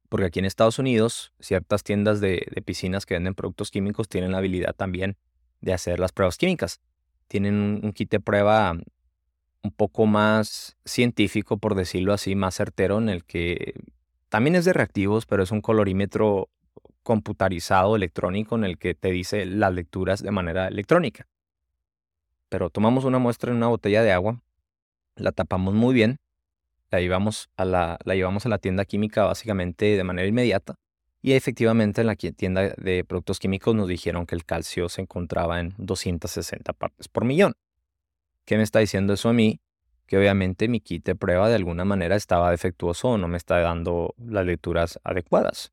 porque 0.10 0.26
aquí 0.26 0.40
en 0.40 0.46
Estados 0.46 0.80
Unidos 0.80 1.34
ciertas 1.40 1.84
tiendas 1.84 2.20
de, 2.20 2.46
piscinas 2.66 3.06
que 3.06 3.14
venden 3.14 3.36
productos 3.36 3.72
químicos 3.72 4.10
tienen 4.10 4.32
la 4.32 4.40
habilidad 4.40 4.76
también 4.76 5.16
de 5.62 5.74
hacer 5.74 6.00
las 6.00 6.12
pruebas 6.12 6.38
químicas. 6.38 6.82
Tienen 7.28 7.82
un, 7.84 7.94
kit 7.94 8.10
de 8.10 8.20
prueba 8.20 8.76
un 9.62 9.72
poco 9.72 10.08
más 10.08 10.78
científico, 10.84 11.58
por 11.58 11.76
decirlo 11.76 12.14
así, 12.14 12.36
más 12.36 12.56
certero, 12.56 12.98
en 12.98 13.10
el 13.10 13.24
que 13.24 13.76
también 14.30 14.56
es 14.56 14.66
de 14.66 14.74
reactivos, 14.74 15.26
pero 15.28 15.44
es 15.44 15.52
un 15.52 15.62
colorímetro 15.62 16.50
computarizado 17.04 17.96
electrónico 17.96 18.56
en 18.56 18.64
el 18.64 18.78
que 18.78 18.96
te 18.96 19.12
dice 19.12 19.46
las 19.46 19.74
lecturas 19.74 20.24
de 20.24 20.32
manera 20.32 20.68
electrónica. 20.68 21.28
Pero 22.50 22.72
tomamos 22.72 23.06
una 23.06 23.20
muestra 23.20 23.52
en 23.52 23.58
una 23.58 23.68
botella 23.68 24.02
de 24.02 24.12
agua, 24.12 24.42
la 25.16 25.32
tapamos 25.32 25.76
muy 25.76 25.94
bien 25.94 26.20
la 26.92 27.00
llevamos 27.00 27.50
a 27.58 27.66
la, 27.66 27.98
la 28.04 28.16
llevamos 28.16 28.46
a 28.46 28.50
la 28.50 28.58
tienda 28.58 28.86
química 28.86 29.26
básicamente 29.26 29.86
de 29.98 30.04
manera 30.04 30.28
inmediata. 30.28 30.76
Y 31.22 31.34
efectivamente 31.34 32.02
en 32.02 32.08
la 32.08 32.16
tienda 32.16 32.74
de 32.78 33.04
productos 33.04 33.40
químicos 33.40 33.76
nos 33.76 33.88
dijeron 33.88 34.26
que 34.26 34.36
el 34.36 34.46
calcio 34.46 34.88
se 34.88 35.02
encontraba 35.02 35.60
en 35.60 35.74
260 35.78 36.72
partes 36.74 37.08
por 37.10 37.26
millón. 37.26 37.54
¿Qué 38.46 38.58
me 38.58 38.64
está 38.64 38.80
diciendo 38.80 39.14
eso 39.14 39.30
a 39.30 39.34
mí? 39.34 39.60
Que 40.08 40.18
obviamente 40.18 40.68
mi 40.70 40.80
kit 40.80 41.06
de 41.06 41.16
prueba 41.16 41.50
de 41.50 41.56
alguna 41.56 41.84
manera 41.84 42.16
estaba 42.16 42.50
defectuoso 42.52 43.10
o 43.10 43.18
no 43.18 43.28
me 43.28 43.38
está 43.38 43.60
dando 43.60 44.16
las 44.18 44.46
lecturas 44.46 45.00
adecuadas. 45.04 45.72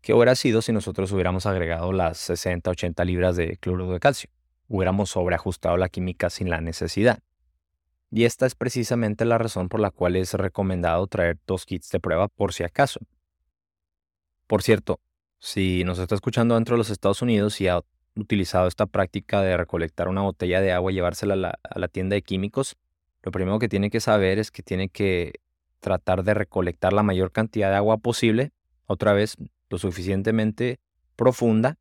¿Qué 0.00 0.14
hubiera 0.14 0.34
sido 0.34 0.62
si 0.62 0.72
nosotros 0.72 1.12
hubiéramos 1.12 1.44
agregado 1.44 1.92
las 1.92 2.16
60, 2.18 2.70
80 2.70 3.04
libras 3.04 3.36
de 3.36 3.58
cloruro 3.58 3.92
de 3.92 4.00
calcio? 4.00 4.30
Hubiéramos 4.66 5.10
sobreajustado 5.10 5.76
la 5.76 5.90
química 5.90 6.30
sin 6.30 6.48
la 6.48 6.62
necesidad. 6.62 7.20
Y 8.10 8.24
esta 8.24 8.46
es 8.46 8.54
precisamente 8.54 9.24
la 9.24 9.38
razón 9.38 9.68
por 9.68 9.80
la 9.80 9.90
cual 9.90 10.16
es 10.16 10.34
recomendado 10.34 11.06
traer 11.06 11.38
dos 11.46 11.64
kits 11.64 11.90
de 11.90 12.00
prueba 12.00 12.28
por 12.28 12.52
si 12.52 12.64
acaso. 12.64 13.00
Por 14.46 14.62
cierto, 14.62 15.00
si 15.38 15.84
nos 15.84 15.98
está 15.98 16.16
escuchando 16.16 16.56
dentro 16.56 16.74
de 16.74 16.78
los 16.78 16.90
Estados 16.90 17.22
Unidos 17.22 17.60
y 17.60 17.68
ha 17.68 17.80
utilizado 18.16 18.66
esta 18.66 18.86
práctica 18.86 19.42
de 19.42 19.56
recolectar 19.56 20.08
una 20.08 20.22
botella 20.22 20.60
de 20.60 20.72
agua 20.72 20.90
y 20.90 20.96
llevársela 20.96 21.34
a 21.34 21.36
la, 21.36 21.58
a 21.62 21.78
la 21.78 21.86
tienda 21.86 22.14
de 22.14 22.22
químicos, 22.22 22.76
lo 23.22 23.30
primero 23.30 23.60
que 23.60 23.68
tiene 23.68 23.90
que 23.90 24.00
saber 24.00 24.38
es 24.40 24.50
que 24.50 24.64
tiene 24.64 24.88
que 24.88 25.34
tratar 25.78 26.24
de 26.24 26.34
recolectar 26.34 26.92
la 26.92 27.04
mayor 27.04 27.30
cantidad 27.30 27.70
de 27.70 27.76
agua 27.76 27.98
posible, 27.98 28.52
otra 28.86 29.12
vez 29.12 29.36
lo 29.68 29.78
suficientemente 29.78 30.80
profunda 31.14 31.78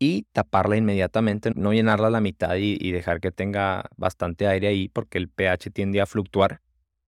y 0.00 0.22
taparla 0.32 0.76
inmediatamente, 0.76 1.52
no 1.54 1.74
llenarla 1.74 2.08
a 2.08 2.10
la 2.10 2.22
mitad 2.22 2.56
y, 2.56 2.90
dejar 2.90 3.20
que 3.20 3.30
tenga 3.30 3.84
bastante 3.96 4.48
aire 4.48 4.68
ahí 4.68 4.88
porque 4.88 5.18
el 5.18 5.28
pH 5.28 5.70
tiende 5.70 6.00
a 6.00 6.06
fluctuar. 6.06 6.62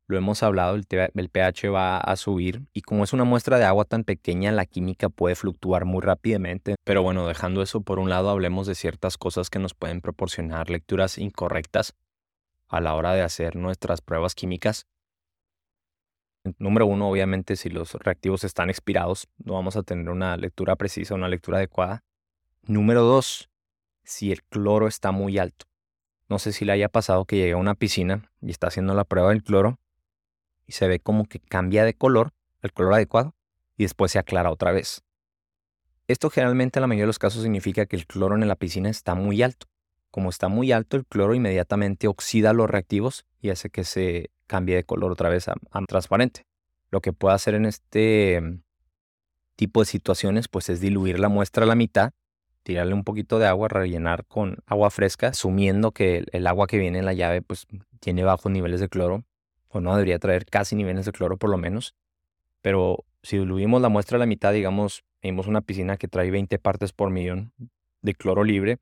Lo 0.08 0.18
hemos 0.18 0.42
hablado, 0.42 0.74
el, 0.76 0.84
pH 0.84 1.70
va 1.70 1.96
a 1.96 2.16
subir 2.16 2.66
y 2.74 2.82
como 2.82 3.02
es 3.04 3.14
una 3.14 3.24
muestra 3.24 3.58
de 3.58 3.64
agua 3.64 3.86
tan 3.86 4.04
pequeña, 4.04 4.52
la 4.52 4.66
química 4.66 5.08
puede 5.08 5.34
fluctuar 5.34 5.86
muy 5.86 6.02
rápidamente. 6.02 6.74
Pero 6.84 7.02
bueno, 7.02 7.26
dejando 7.26 7.62
eso 7.62 7.80
por 7.80 7.98
un 7.98 8.10
lado, 8.10 8.28
hablemos 8.28 8.66
de 8.66 8.74
ciertas 8.74 9.16
cosas 9.16 9.48
que 9.48 9.58
nos 9.58 9.72
pueden 9.72 10.02
proporcionar 10.02 10.68
lecturas 10.68 11.16
incorrectas 11.16 11.94
a 12.68 12.82
la 12.82 12.94
hora 12.94 13.14
de 13.14 13.22
hacer 13.22 13.56
nuestras 13.56 14.02
pruebas 14.02 14.34
químicas. 14.34 14.86
Número 16.58 16.84
uno, 16.86 17.08
obviamente, 17.08 17.56
si 17.56 17.70
los 17.70 17.94
reactivos 17.94 18.44
están 18.44 18.68
expirados, 18.68 19.28
no 19.38 19.54
vamos 19.54 19.76
a 19.76 19.82
tener 19.82 20.10
una 20.10 20.36
lectura 20.36 20.76
precisa, 20.76 21.14
una 21.14 21.28
lectura 21.28 21.56
adecuada. 21.56 22.02
Número 22.66 23.02
dos, 23.02 23.50
si 24.04 24.30
el 24.30 24.44
cloro 24.44 24.86
está 24.86 25.10
muy 25.10 25.36
alto. 25.38 25.66
No 26.28 26.38
sé 26.38 26.52
si 26.52 26.64
le 26.64 26.70
haya 26.72 26.88
pasado 26.88 27.24
que 27.24 27.36
llegue 27.36 27.52
a 27.52 27.56
una 27.56 27.74
piscina 27.74 28.30
y 28.40 28.52
está 28.52 28.68
haciendo 28.68 28.94
la 28.94 29.02
prueba 29.04 29.30
del 29.30 29.42
cloro 29.42 29.80
y 30.68 30.72
se 30.72 30.86
ve 30.86 31.00
como 31.00 31.26
que 31.26 31.40
cambia 31.40 31.84
de 31.84 31.94
color, 31.94 32.32
el 32.62 32.72
color 32.72 32.94
adecuado, 32.94 33.34
y 33.76 33.82
después 33.82 34.12
se 34.12 34.20
aclara 34.20 34.52
otra 34.52 34.70
vez. 34.70 35.02
Esto 36.06 36.30
generalmente 36.30 36.78
en 36.78 36.82
la 36.82 36.86
mayoría 36.86 37.02
de 37.02 37.08
los 37.08 37.18
casos 37.18 37.42
significa 37.42 37.86
que 37.86 37.96
el 37.96 38.06
cloro 38.06 38.36
en 38.36 38.46
la 38.46 38.54
piscina 38.54 38.88
está 38.88 39.16
muy 39.16 39.42
alto. 39.42 39.66
Como 40.12 40.30
está 40.30 40.46
muy 40.46 40.70
alto, 40.70 40.96
el 40.96 41.04
cloro 41.04 41.34
inmediatamente 41.34 42.06
oxida 42.06 42.52
los 42.52 42.70
reactivos 42.70 43.26
y 43.40 43.50
hace 43.50 43.70
que 43.70 43.82
se 43.82 44.30
cambie 44.46 44.76
de 44.76 44.84
color 44.84 45.10
otra 45.10 45.30
vez 45.30 45.48
a, 45.48 45.56
transparente. 45.88 46.46
Lo 46.92 47.00
que 47.00 47.12
puede 47.12 47.34
hacer 47.34 47.54
en 47.54 47.66
este 47.66 48.40
mm, 48.40 48.62
tipo 49.56 49.80
de 49.80 49.86
situaciones 49.86 50.46
pues 50.46 50.68
es 50.68 50.80
diluir 50.80 51.18
la 51.18 51.28
muestra 51.28 51.64
a 51.64 51.66
la 51.66 51.74
mitad 51.74 52.12
tirarle 52.62 52.94
un 52.94 53.04
poquito 53.04 53.38
de 53.38 53.46
agua, 53.46 53.68
rellenar 53.68 54.24
con 54.26 54.58
agua 54.66 54.90
fresca, 54.90 55.28
asumiendo 55.28 55.92
que 55.92 56.24
el, 56.32 56.46
agua 56.46 56.66
que 56.66 56.78
viene 56.78 56.98
en 56.98 57.04
la 57.04 57.12
llave 57.12 57.42
pues 57.42 57.66
tiene 58.00 58.24
bajos 58.24 58.50
niveles 58.52 58.80
de 58.80 58.88
cloro. 58.88 59.24
o 59.68 59.80
no 59.80 59.92
debería 59.94 60.18
traer 60.18 60.46
casi 60.46 60.76
niveles 60.76 61.06
de 61.06 61.12
cloro 61.12 61.36
por 61.36 61.50
lo 61.50 61.58
menos. 61.58 61.94
Pero 62.60 63.04
si 63.22 63.38
diluimos 63.38 63.82
la 63.82 63.88
muestra 63.88 64.16
a 64.16 64.18
la 64.18 64.26
mitad, 64.26 64.52
digamos, 64.52 65.04
vimos 65.22 65.46
una 65.46 65.62
piscina 65.62 65.96
que 65.96 66.08
trae 66.08 66.30
20 66.30 66.58
partes 66.58 66.92
por 66.92 67.10
millón 67.10 67.52
de 68.02 68.14
cloro 68.14 68.44
libre, 68.44 68.78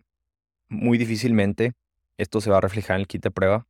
muy 0.69 0.99
difícilmente 0.99 1.75
esto 2.17 2.41
se 2.41 2.51
va 2.51 2.59
a 2.59 2.61
reflejar 2.61 2.97
en 2.97 3.01
el 3.03 3.07
kit 3.07 3.23
de 3.23 3.31
prueba. 3.31 3.67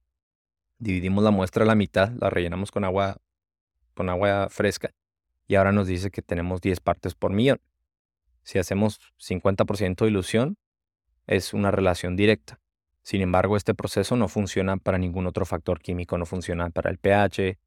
Dividimos 0.78 1.22
la 1.22 1.30
muestra 1.30 1.64
a 1.64 1.66
la 1.66 1.74
mitad, 1.74 2.10
la 2.20 2.30
rellenamos 2.30 2.70
con 2.70 2.84
agua, 2.84 3.18
con 3.94 4.08
agua 4.08 4.48
fresca 4.50 4.90
y 5.46 5.56
ahora 5.56 5.72
nos 5.72 5.88
dice 5.88 6.12
que 6.12 6.22
tenemos 6.22 6.60
10 6.60 6.80
partes 6.80 7.14
por 7.14 7.32
millón. 7.32 7.60
Si 8.42 8.58
hacemos 8.58 9.00
50% 9.18 10.04
de 10.04 10.06
dilución, 10.06 10.56
es 11.26 11.54
una 11.54 11.70
relación 11.70 12.16
directa. 12.16 12.60
Sin 13.02 13.22
embargo, 13.22 13.56
este 13.56 13.74
proceso 13.74 14.16
no 14.16 14.28
funciona 14.28 14.76
para 14.76 14.98
ningún 14.98 15.26
otro 15.26 15.44
factor 15.46 15.80
químico, 15.80 16.18
no 16.18 16.26
funciona 16.26 16.70
para 16.70 16.90
el 16.90 16.98
pH, 16.98 17.58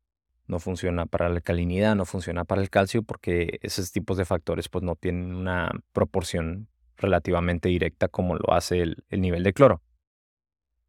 no 0.47 0.59
funciona 0.59 1.05
para 1.05 1.29
la 1.29 1.35
alcalinidad, 1.35 1.95
no 1.95 2.05
funciona 2.05 2.43
para 2.43 2.61
el 2.61 2.69
calcio, 2.69 3.03
porque 3.03 3.59
esos 3.61 3.91
tipos 3.91 4.17
de 4.17 4.25
factores 4.25 4.69
pues 4.69 4.83
no 4.83 4.95
tienen 4.95 5.33
una 5.33 5.71
proporción 5.91 6.67
relativamente 6.97 7.69
directa 7.69 8.07
como 8.07 8.35
lo 8.35 8.53
hace 8.53 8.81
el 8.81 9.21
nivel 9.21 9.43
de 9.43 9.53
cloro. 9.53 9.81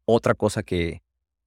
Otra 0.05 0.35
cosa 0.35 0.61
que 0.63 1.01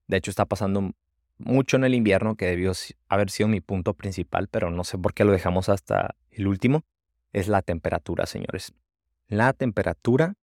de 0.08 0.16
hecho 0.16 0.30
está 0.30 0.46
pasando 0.46 0.92
mucho 1.38 1.76
en 1.76 1.84
el 1.84 1.94
invierno, 1.94 2.36
que 2.36 2.46
debió 2.46 2.72
haber 3.08 3.30
sido 3.30 3.48
mi 3.48 3.60
punto 3.60 3.94
principal, 3.94 4.48
pero 4.48 4.70
no 4.70 4.82
sé 4.82 4.98
por 4.98 5.14
qué 5.14 5.24
lo 5.24 5.32
dejamos 5.32 5.68
hasta 5.68 6.16
el 6.30 6.48
último, 6.48 6.84
es 7.32 7.48
la 7.48 7.62
temperatura, 7.62 8.26
señores. 8.26 8.72
La 9.28 9.52
temperatura 9.52 10.34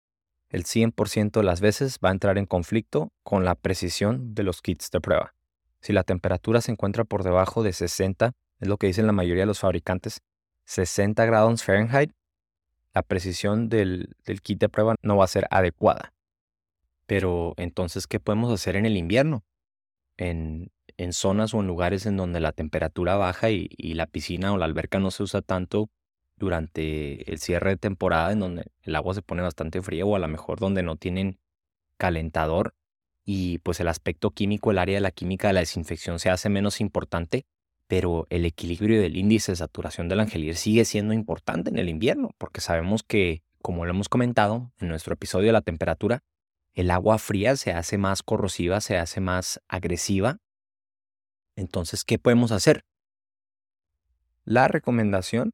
el 0.54 0.62
100% 0.62 1.32
de 1.32 1.42
las 1.42 1.60
veces 1.60 1.98
va 1.98 2.10
a 2.10 2.12
entrar 2.12 2.38
en 2.38 2.46
conflicto 2.46 3.12
con 3.24 3.44
la 3.44 3.56
precisión 3.56 4.36
de 4.36 4.44
los 4.44 4.62
kits 4.62 4.88
de 4.92 5.00
prueba. 5.00 5.34
Si 5.80 5.92
la 5.92 6.04
temperatura 6.04 6.60
se 6.60 6.70
encuentra 6.70 7.04
por 7.04 7.24
debajo 7.24 7.64
de 7.64 7.72
60, 7.72 8.30
es 8.60 8.68
lo 8.68 8.76
que 8.76 8.86
dicen 8.86 9.06
la 9.06 9.12
mayoría 9.12 9.42
de 9.42 9.48
los 9.48 9.58
fabricantes, 9.58 10.20
60 10.66 11.24
grados 11.26 11.64
Fahrenheit, 11.64 12.12
la 12.94 13.02
precisión 13.02 13.68
del, 13.68 14.14
kit 14.44 14.60
de 14.60 14.68
prueba 14.68 14.94
no 15.02 15.16
va 15.16 15.24
a 15.24 15.28
ser 15.28 15.48
adecuada. 15.50 16.12
Pero 17.06 17.54
entonces, 17.56 18.06
¿qué 18.06 18.20
podemos 18.20 18.52
hacer 18.52 18.76
en 18.76 18.86
el 18.86 18.96
invierno? 18.96 19.42
En, 20.16 20.70
zonas 21.10 21.52
o 21.52 21.60
en 21.60 21.66
lugares 21.66 22.06
en 22.06 22.16
donde 22.16 22.38
la 22.38 22.52
temperatura 22.52 23.16
baja 23.16 23.50
y 23.50 23.94
la 23.94 24.06
piscina 24.06 24.52
o 24.52 24.56
la 24.56 24.66
alberca 24.66 25.00
no 25.00 25.10
se 25.10 25.24
usa 25.24 25.42
tanto, 25.42 25.90
durante 26.36 27.30
el 27.30 27.38
cierre 27.38 27.70
de 27.70 27.76
temporada 27.76 28.32
en 28.32 28.40
donde 28.40 28.66
el 28.82 28.96
agua 28.96 29.14
se 29.14 29.22
pone 29.22 29.42
bastante 29.42 29.82
fría 29.82 30.04
o 30.04 30.16
a 30.16 30.18
lo 30.18 30.28
mejor 30.28 30.58
donde 30.58 30.82
no 30.82 30.96
tienen 30.96 31.38
calentador 31.96 32.74
y 33.24 33.58
pues 33.58 33.80
el 33.80 33.88
aspecto 33.88 34.30
químico, 34.30 34.70
el 34.70 34.78
área 34.78 34.96
de 34.96 35.00
la 35.00 35.10
química 35.10 35.48
de 35.48 35.54
la 35.54 35.60
desinfección 35.60 36.18
se 36.18 36.30
hace 36.30 36.48
menos 36.48 36.80
importante, 36.80 37.46
pero 37.86 38.26
el 38.30 38.44
equilibrio 38.44 39.00
del 39.00 39.16
índice 39.16 39.52
de 39.52 39.56
saturación 39.56 40.08
del 40.08 40.20
angelir 40.20 40.56
sigue 40.56 40.84
siendo 40.84 41.14
importante 41.14 41.70
en 41.70 41.78
el 41.78 41.88
invierno, 41.88 42.30
porque 42.38 42.60
sabemos 42.60 43.02
que, 43.02 43.42
como 43.62 43.84
lo 43.84 43.90
hemos 43.90 44.08
comentado 44.08 44.72
en 44.78 44.88
nuestro 44.88 45.14
episodio 45.14 45.46
de 45.46 45.52
la 45.52 45.62
temperatura, 45.62 46.22
el 46.74 46.90
agua 46.90 47.18
fría 47.18 47.56
se 47.56 47.72
hace 47.72 47.98
más 47.98 48.22
corrosiva, 48.22 48.80
se 48.80 48.98
hace 48.98 49.20
más 49.20 49.60
agresiva. 49.68 50.38
Entonces, 51.56 52.04
¿qué 52.04 52.18
podemos 52.18 52.52
hacer? 52.52 52.84
La 54.44 54.68
recomendación 54.68 55.52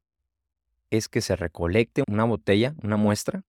es 0.91 1.09
que 1.09 1.21
se 1.21 1.35
recolecte 1.35 2.03
una 2.07 2.25
botella, 2.25 2.75
una 2.83 2.97
muestra, 2.97 3.43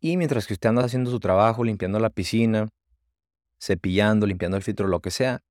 y 0.00 0.16
mientras 0.16 0.46
que 0.46 0.54
usted 0.54 0.68
anda 0.68 0.84
haciendo 0.84 1.10
su 1.10 1.20
trabajo, 1.20 1.62
limpiando 1.62 2.00
la 2.00 2.10
piscina, 2.10 2.68
cepillando, 3.60 4.26
limpiando 4.26 4.56
el 4.56 4.62
filtro, 4.62 4.88
lo 4.88 5.00
que 5.00 5.10
sea, 5.10 5.42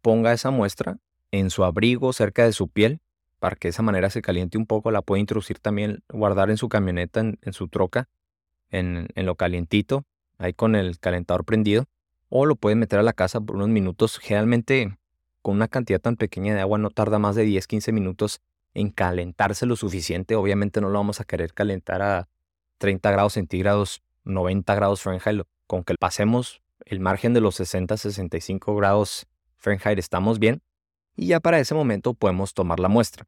ponga 0.00 0.32
esa 0.32 0.50
muestra 0.50 0.98
en 1.30 1.50
su 1.50 1.62
abrigo 1.62 2.12
cerca 2.12 2.44
de 2.44 2.52
su 2.52 2.68
piel 2.68 3.00
para 3.38 3.54
que 3.54 3.68
de 3.68 3.70
esa 3.70 3.82
manera 3.82 4.10
se 4.10 4.20
caliente 4.20 4.58
un 4.58 4.66
poco. 4.66 4.90
La 4.90 5.02
puede 5.02 5.20
introducir 5.20 5.60
también, 5.60 6.02
guardar 6.08 6.50
en 6.50 6.56
su 6.56 6.68
camioneta, 6.68 7.20
en, 7.20 7.52
su 7.52 7.68
troca, 7.68 8.08
en, 8.70 9.08
en, 9.14 9.26
lo 9.26 9.36
calientito, 9.36 10.04
ahí 10.38 10.52
con 10.52 10.74
el 10.74 10.98
calentador 10.98 11.44
prendido, 11.44 11.84
o 12.28 12.44
lo 12.44 12.56
puede 12.56 12.74
meter 12.74 12.98
a 12.98 13.04
la 13.04 13.12
casa 13.12 13.40
por 13.40 13.54
unos 13.54 13.68
minutos. 13.68 14.18
Generalmente, 14.18 14.96
con 15.42 15.54
una 15.54 15.68
cantidad 15.68 16.00
tan 16.00 16.16
pequeña 16.16 16.54
de 16.54 16.60
agua, 16.60 16.78
no 16.78 16.90
tarda 16.90 17.20
más 17.20 17.36
de 17.36 17.46
10-15 17.46 17.92
minutos 17.92 18.40
en 18.74 18.90
calentarse 18.90 19.66
lo 19.66 19.76
suficiente. 19.76 20.34
Obviamente 20.34 20.80
no 20.80 20.88
lo 20.88 20.98
vamos 20.98 21.20
a 21.20 21.24
querer 21.24 21.52
calentar 21.52 22.02
a 22.02 22.28
30 22.78 23.10
grados 23.10 23.34
centígrados, 23.34 24.02
90 24.24 24.74
grados 24.74 25.02
Fahrenheit. 25.02 25.46
Con 25.66 25.84
que 25.84 25.94
pasemos 25.98 26.62
el 26.84 27.00
margen 27.00 27.32
de 27.32 27.40
los 27.40 27.58
60-65 27.60 28.76
grados 28.76 29.26
Fahrenheit 29.56 29.98
estamos 29.98 30.38
bien. 30.38 30.62
Y 31.14 31.26
ya 31.26 31.40
para 31.40 31.60
ese 31.60 31.74
momento 31.74 32.14
podemos 32.14 32.54
tomar 32.54 32.80
la 32.80 32.88
muestra. 32.88 33.26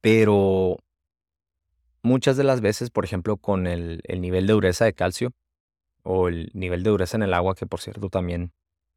Pero 0.00 0.78
muchas 2.02 2.36
de 2.36 2.44
las 2.44 2.60
veces, 2.60 2.90
por 2.90 3.04
ejemplo, 3.04 3.38
con 3.38 3.66
el, 3.66 4.02
el 4.04 4.20
nivel 4.20 4.46
de 4.46 4.52
dureza 4.52 4.84
de 4.84 4.92
calcio 4.92 5.32
o 6.02 6.28
el 6.28 6.50
nivel 6.54 6.82
de 6.82 6.90
dureza 6.90 7.16
en 7.16 7.24
el 7.24 7.34
agua, 7.34 7.54
que 7.54 7.66
por 7.66 7.80
cierto 7.80 8.08
también 8.10 8.52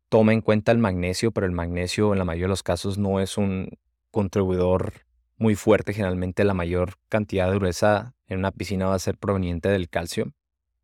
toma 0.09 0.33
en 0.33 0.41
cuenta 0.41 0.71
el 0.71 0.77
magnesio, 0.77 1.31
pero 1.31 1.47
el 1.47 1.51
magnesio 1.51 2.13
en 2.13 2.19
la 2.19 2.25
mayoría 2.25 2.45
de 2.45 2.49
los 2.49 2.63
casos 2.63 2.97
no 2.97 3.19
es 3.19 3.37
un 3.37 3.69
contribuidor 4.11 4.93
muy 5.39 5.55
fuerte, 5.55 5.93
generalmente 5.93 6.43
la 6.43 6.53
mayor 6.53 6.95
cantidad 7.07 7.47
de 7.47 7.53
dureza 7.53 8.13
en 8.27 8.39
una 8.39 8.51
piscina 8.51 8.87
va 8.87 8.95
a 8.95 8.99
ser 8.99 9.17
proveniente 9.17 9.69
del 9.69 9.89
calcio. 9.89 10.33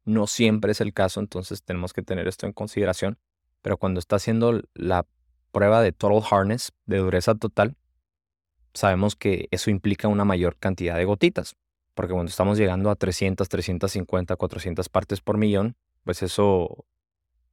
No 0.06 0.28
siempre 0.28 0.72
es 0.72 0.82
el 0.82 0.94
caso, 0.94 1.20
entonces 1.20 1.62
tenemos 1.64 1.94
que 1.94 2.02
tener 2.02 2.28
esto 2.28 2.48
en 2.48 2.54
consideración. 2.54 3.18
Pero 3.62 3.78
cuando 3.78 4.00
está 4.00 4.16
haciendo 4.16 4.62
la 4.74 5.06
prueba 5.52 5.82
de 5.82 5.92
total 5.92 6.22
hardness, 6.22 6.72
de 6.86 6.98
dureza 6.98 7.36
total, 7.36 7.76
sabemos 8.74 9.16
que 9.16 9.48
eso 9.52 9.70
implica 9.70 10.08
una 10.08 10.26
mayor 10.26 10.58
cantidad 10.58 10.98
de 10.98 11.06
gotitas. 11.06 11.56
Porque 11.94 12.14
cuando 12.14 12.30
estamos 12.30 12.58
llegando 12.58 12.90
a 12.90 12.96
300, 12.96 13.48
350, 13.48 14.36
400 14.36 14.90
partes 14.90 15.22
por 15.22 15.38
millón, 15.38 15.76
pues 16.04 16.22
eso 16.24 16.86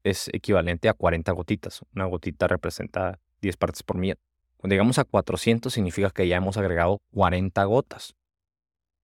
es 0.05 0.29
equivalente 0.33 0.89
a 0.89 0.95
40 0.95 1.33
gotitas. 1.33 1.83
Una 1.95 2.05
gotita 2.05 2.49
representa 2.49 3.21
10 3.41 3.57
partes 3.57 3.83
por 3.83 3.97
millón. 3.97 4.19
Cuando 4.63 4.75
llegamos 4.75 5.01
a 5.01 5.05
400 5.05 5.73
significa 5.73 6.11
que 6.11 6.29
ya 6.29 6.37
hemos 6.37 6.57
agregado 6.57 7.01
40 7.15 7.65
gotas. 7.65 8.15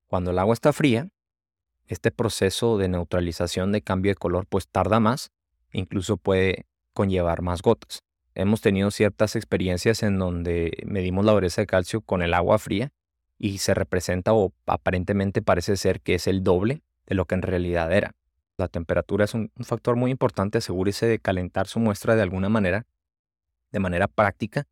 Cuando 0.06 0.30
el 0.30 0.38
agua 0.38 0.54
está 0.54 0.72
fría, 0.72 1.08
este 1.88 2.12
proceso 2.12 2.78
de 2.78 2.86
neutralización 2.86 3.72
de 3.72 3.82
cambio 3.82 4.12
de 4.12 4.14
color 4.14 4.46
pues 4.46 4.68
tarda 4.68 5.00
más, 5.00 5.32
incluso 5.72 6.16
puede 6.16 6.66
conllevar 6.92 7.42
más 7.42 7.60
gotas. 7.60 8.04
Hemos 8.36 8.60
tenido 8.60 8.92
ciertas 8.92 9.34
experiencias 9.34 10.04
en 10.04 10.20
donde 10.20 10.84
medimos 10.86 11.24
la 11.24 11.32
dureza 11.32 11.62
de 11.62 11.66
calcio 11.66 12.02
con 12.02 12.22
el 12.22 12.34
agua 12.34 12.60
fría 12.60 12.92
y 13.36 13.58
se 13.58 13.74
representa 13.74 14.34
o 14.34 14.52
aparentemente 14.64 15.42
parece 15.42 15.76
ser 15.76 16.00
que 16.00 16.14
es 16.14 16.28
el 16.28 16.44
doble 16.44 16.82
de 17.04 17.16
lo 17.16 17.24
que 17.24 17.34
en 17.34 17.42
realidad 17.42 17.92
era. 17.92 18.14
La 18.58 18.68
temperatura 18.68 19.24
es 19.24 19.34
un, 19.34 19.50
factor 19.64 19.96
muy 19.96 20.12
importante, 20.12 20.58
asegúrese 20.58 21.06
de 21.06 21.18
calentar 21.18 21.66
su 21.66 21.80
muestra 21.80 22.14
de 22.14 22.22
alguna 22.22 22.48
manera, 22.48 22.86
de 23.72 23.80
manera 23.80 24.06
práctica, 24.06 24.68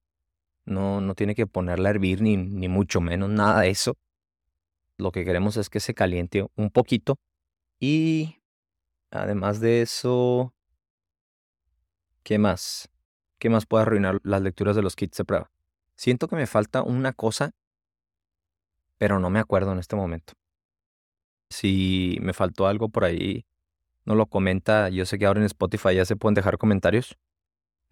no, 0.66 1.00
no 1.00 1.14
tiene 1.14 1.34
que 1.34 1.46
ponerla 1.46 1.88
a 1.88 1.92
hervir 1.92 2.20
ni, 2.20 2.36
ni 2.36 2.68
mucho 2.68 3.00
menos 3.00 3.30
nada 3.30 3.62
de 3.62 3.70
eso. 3.70 3.96
Lo 4.98 5.12
que 5.12 5.24
queremos 5.24 5.56
es 5.56 5.70
que 5.70 5.80
se 5.80 5.94
caliente 5.94 6.46
un 6.56 6.70
poquito. 6.70 7.16
Y 7.80 8.36
además 9.10 9.60
de 9.60 9.82
eso, 9.82 10.54
¿qué 12.22 12.38
más? 12.38 12.88
¿Qué 13.38 13.50
más 13.50 13.66
puede 13.66 13.82
arruinar 13.82 14.18
las 14.22 14.42
lecturas 14.42 14.76
de 14.76 14.82
los 14.82 14.96
kits 14.96 15.18
de 15.18 15.24
prueba? 15.24 15.50
Siento 15.94 16.28
que 16.28 16.36
me 16.36 16.46
falta 16.46 16.82
una 16.82 17.12
cosa, 17.12 17.52
pero 18.98 19.18
no 19.18 19.30
me 19.30 19.38
acuerdo 19.38 19.72
en 19.72 19.78
este 19.78 19.96
momento. 19.96 20.32
Si 21.50 22.18
me 22.20 22.32
faltó 22.32 22.66
algo 22.66 22.88
por 22.88 23.04
ahí, 23.04 23.44
no 24.04 24.14
lo 24.14 24.26
comenta. 24.26 24.88
Yo 24.88 25.04
sé 25.06 25.18
que 25.18 25.26
ahora 25.26 25.40
en 25.40 25.46
Spotify 25.46 25.94
ya 25.94 26.04
se 26.04 26.16
pueden 26.16 26.34
dejar 26.34 26.58
comentarios. 26.58 27.16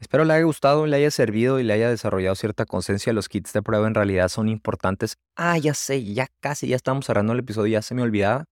Espero 0.01 0.25
le 0.25 0.35
haya 0.35 0.45
gustado, 0.45 0.87
le 0.87 0.97
haya 0.97 1.11
servido 1.11 1.59
y 1.59 1.63
le 1.63 1.73
haya 1.73 1.89
desarrollado 1.89 2.35
cierta 2.35 2.67
conciencia. 2.67 3.13
Los 3.13 3.29
kits 3.29 3.53
de 3.53 3.63
prueba 3.63 3.87
en 3.87 3.95
realidad 3.95 4.29
son 4.29 4.49
importantes. 4.49 5.17
Ah, 5.37 5.57
ya 5.59 5.75
sé, 5.75 6.05
ya 6.05 6.29
casi, 6.41 6.69
ya 6.69 6.77
estamos 6.77 7.07
cerrando 7.07 7.33
el 7.33 7.39
episodio, 7.39 7.73
ya 7.73 7.83
se 7.83 7.95
me 7.95 8.03
olvidaba. 8.03 8.45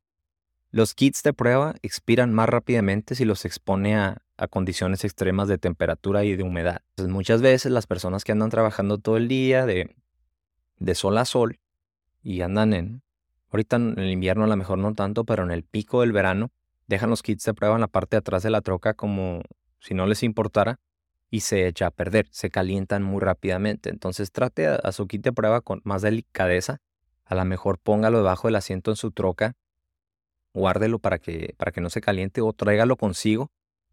Los 0.70 0.94
kits 0.94 1.22
de 1.22 1.34
prueba 1.34 1.74
expiran 1.82 2.32
más 2.32 2.48
rápidamente 2.48 3.14
si 3.14 3.24
los 3.24 3.44
expone 3.44 3.96
a, 3.96 4.22
condiciones 4.50 5.04
extremas 5.04 5.46
de 5.46 5.56
temperatura 5.56 6.24
y 6.24 6.34
de 6.34 6.42
humedad. 6.42 6.80
muchas 6.98 7.42
veces 7.42 7.70
las 7.70 7.86
personas 7.86 8.24
que 8.24 8.32
andan 8.32 8.50
trabajando 8.50 8.98
todo 8.98 9.16
el 9.16 9.28
día 9.28 9.66
de, 9.66 9.94
de 10.78 10.94
sol 10.96 11.16
a 11.18 11.24
sol 11.24 11.60
y 12.24 12.40
andan 12.40 12.72
en, 12.72 13.02
ahorita 13.50 13.76
en 13.76 14.00
el 14.00 14.10
invierno 14.10 14.42
a 14.42 14.48
lo 14.48 14.56
mejor 14.56 14.78
no 14.78 14.94
tanto, 14.94 15.24
pero 15.24 15.44
en 15.44 15.52
el 15.52 15.62
pico 15.62 16.00
del 16.00 16.10
verano, 16.10 16.50
dejan 16.88 17.08
los 17.08 17.22
kits 17.22 17.44
de 17.44 17.54
prueba 17.54 17.76
en 17.76 17.82
la 17.82 17.86
parte 17.86 18.16
de 18.16 18.18
atrás 18.18 18.42
de 18.42 18.50
la 18.50 18.62
troca 18.62 18.94
como 18.94 19.42
si 19.78 19.94
no 19.94 20.06
les 20.06 20.24
importara 20.24 20.80
y 21.32 21.40
se 21.40 21.66
echa 21.66 21.86
a 21.86 21.90
perder, 21.90 22.28
se 22.30 22.50
calientan 22.50 23.02
muy 23.02 23.18
rápidamente. 23.20 23.88
Entonces 23.88 24.30
trate 24.30 24.66
a, 24.68 24.92
su 24.92 25.08
kit 25.08 25.24
de 25.24 25.32
prueba 25.32 25.62
con 25.62 25.80
más 25.82 26.02
delicadeza. 26.02 26.82
A 27.24 27.34
lo 27.34 27.44
mejor 27.46 27.78
póngalo 27.78 28.18
debajo 28.18 28.48
del 28.48 28.56
asiento 28.56 28.90
en 28.90 28.96
su 28.96 29.12
troca, 29.12 29.56
guárdelo 30.52 30.98
para 30.98 31.18
que, 31.18 31.54
para 31.56 31.72
que 31.72 31.80
no 31.80 31.88
se 31.88 32.02
caliente 32.02 32.42
o 32.42 32.52
tráigalo 32.52 32.96
consigo 32.96 33.50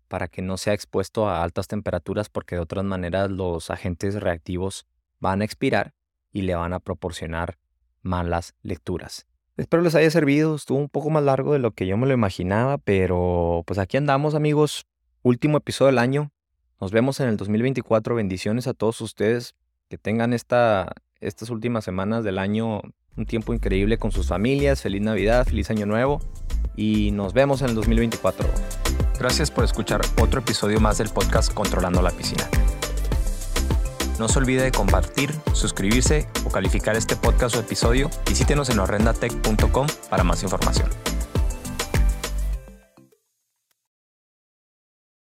para 0.10 0.28
que 0.28 0.42
no 0.42 0.58
sea 0.58 0.74
expuesto 0.74 1.30
a 1.30 1.44
altas 1.44 1.68
temperaturas 1.68 2.30
porque 2.30 2.56
de 2.56 2.62
otras 2.62 2.84
maneras 2.84 3.30
los 3.30 3.70
agentes 3.70 4.16
reactivos 4.16 4.86
van 5.20 5.42
a 5.42 5.46
expirar 5.46 5.94
y 6.34 6.42
le 6.42 6.56
van 6.56 6.74
a 6.74 6.80
proporcionar 6.80 7.58
malas 8.02 8.56
lecturas. 8.64 9.28
Espero 9.56 9.84
les 9.84 9.96
haya 9.96 10.10
servido, 10.10 10.56
estuvo 10.56 10.80
un 10.80 10.90
poco 10.90 11.10
más 11.10 11.24
largo 11.24 11.54
de 11.54 11.60
lo 11.60 11.72
que 11.72 11.86
yo 11.86 11.96
me 11.96 12.08
lo 12.08 12.14
imaginaba, 12.14 12.80
pero 12.80 13.64
pues 13.68 13.78
aquí 13.78 13.98
andamos 13.98 14.34
amigos, 14.34 14.88
último 15.22 15.58
episodio 15.58 15.88
del 15.88 16.00
año, 16.00 16.32
nos 16.80 16.92
vemos 16.92 17.20
en 17.20 17.28
el 17.30 17.38
2024, 17.38 18.16
bendiciones 18.16 18.68
a 18.68 18.74
todos 18.74 19.02
ustedes, 19.02 19.56
que 19.90 19.98
tengan 19.98 20.34
esta, 20.34 20.94
estas 21.20 21.50
últimas 21.50 21.84
semanas 21.84 22.24
del 22.24 22.40
año 22.40 22.82
un 23.18 23.26
tiempo 23.26 23.54
increíble 23.54 23.98
con 23.98 24.12
sus 24.12 24.28
familias, 24.28 24.82
feliz 24.82 25.02
Navidad, 25.02 25.46
feliz 25.46 25.70
Año 25.70 25.86
Nuevo 25.86 26.22
y 26.78 27.12
nos 27.12 27.34
vemos 27.34 27.62
en 27.62 27.70
el 27.70 27.76
2024. 27.76 28.48
Gracias 29.20 29.52
por 29.52 29.66
escuchar 29.66 30.02
otro 30.22 30.40
episodio 30.40 30.80
más 30.80 30.98
del 31.00 31.10
podcast 31.10 31.54
Controlando 31.54 32.02
la 32.02 32.12
Piscina. 32.12 32.48
No 34.18 34.30
se 34.30 34.40
olvide 34.40 34.64
de 34.64 34.72
compartir, 34.72 35.32
suscribirse 35.54 36.28
o 36.46 36.50
calificar 36.50 36.96
este 36.96 37.16
podcast 37.16 37.56
o 37.56 37.60
episodio. 37.60 38.10
Visítenos 38.26 38.70
en 38.70 38.80
horrendatech.com 38.80 39.88
para 40.10 40.24
más 40.24 40.44
información. 40.44 40.90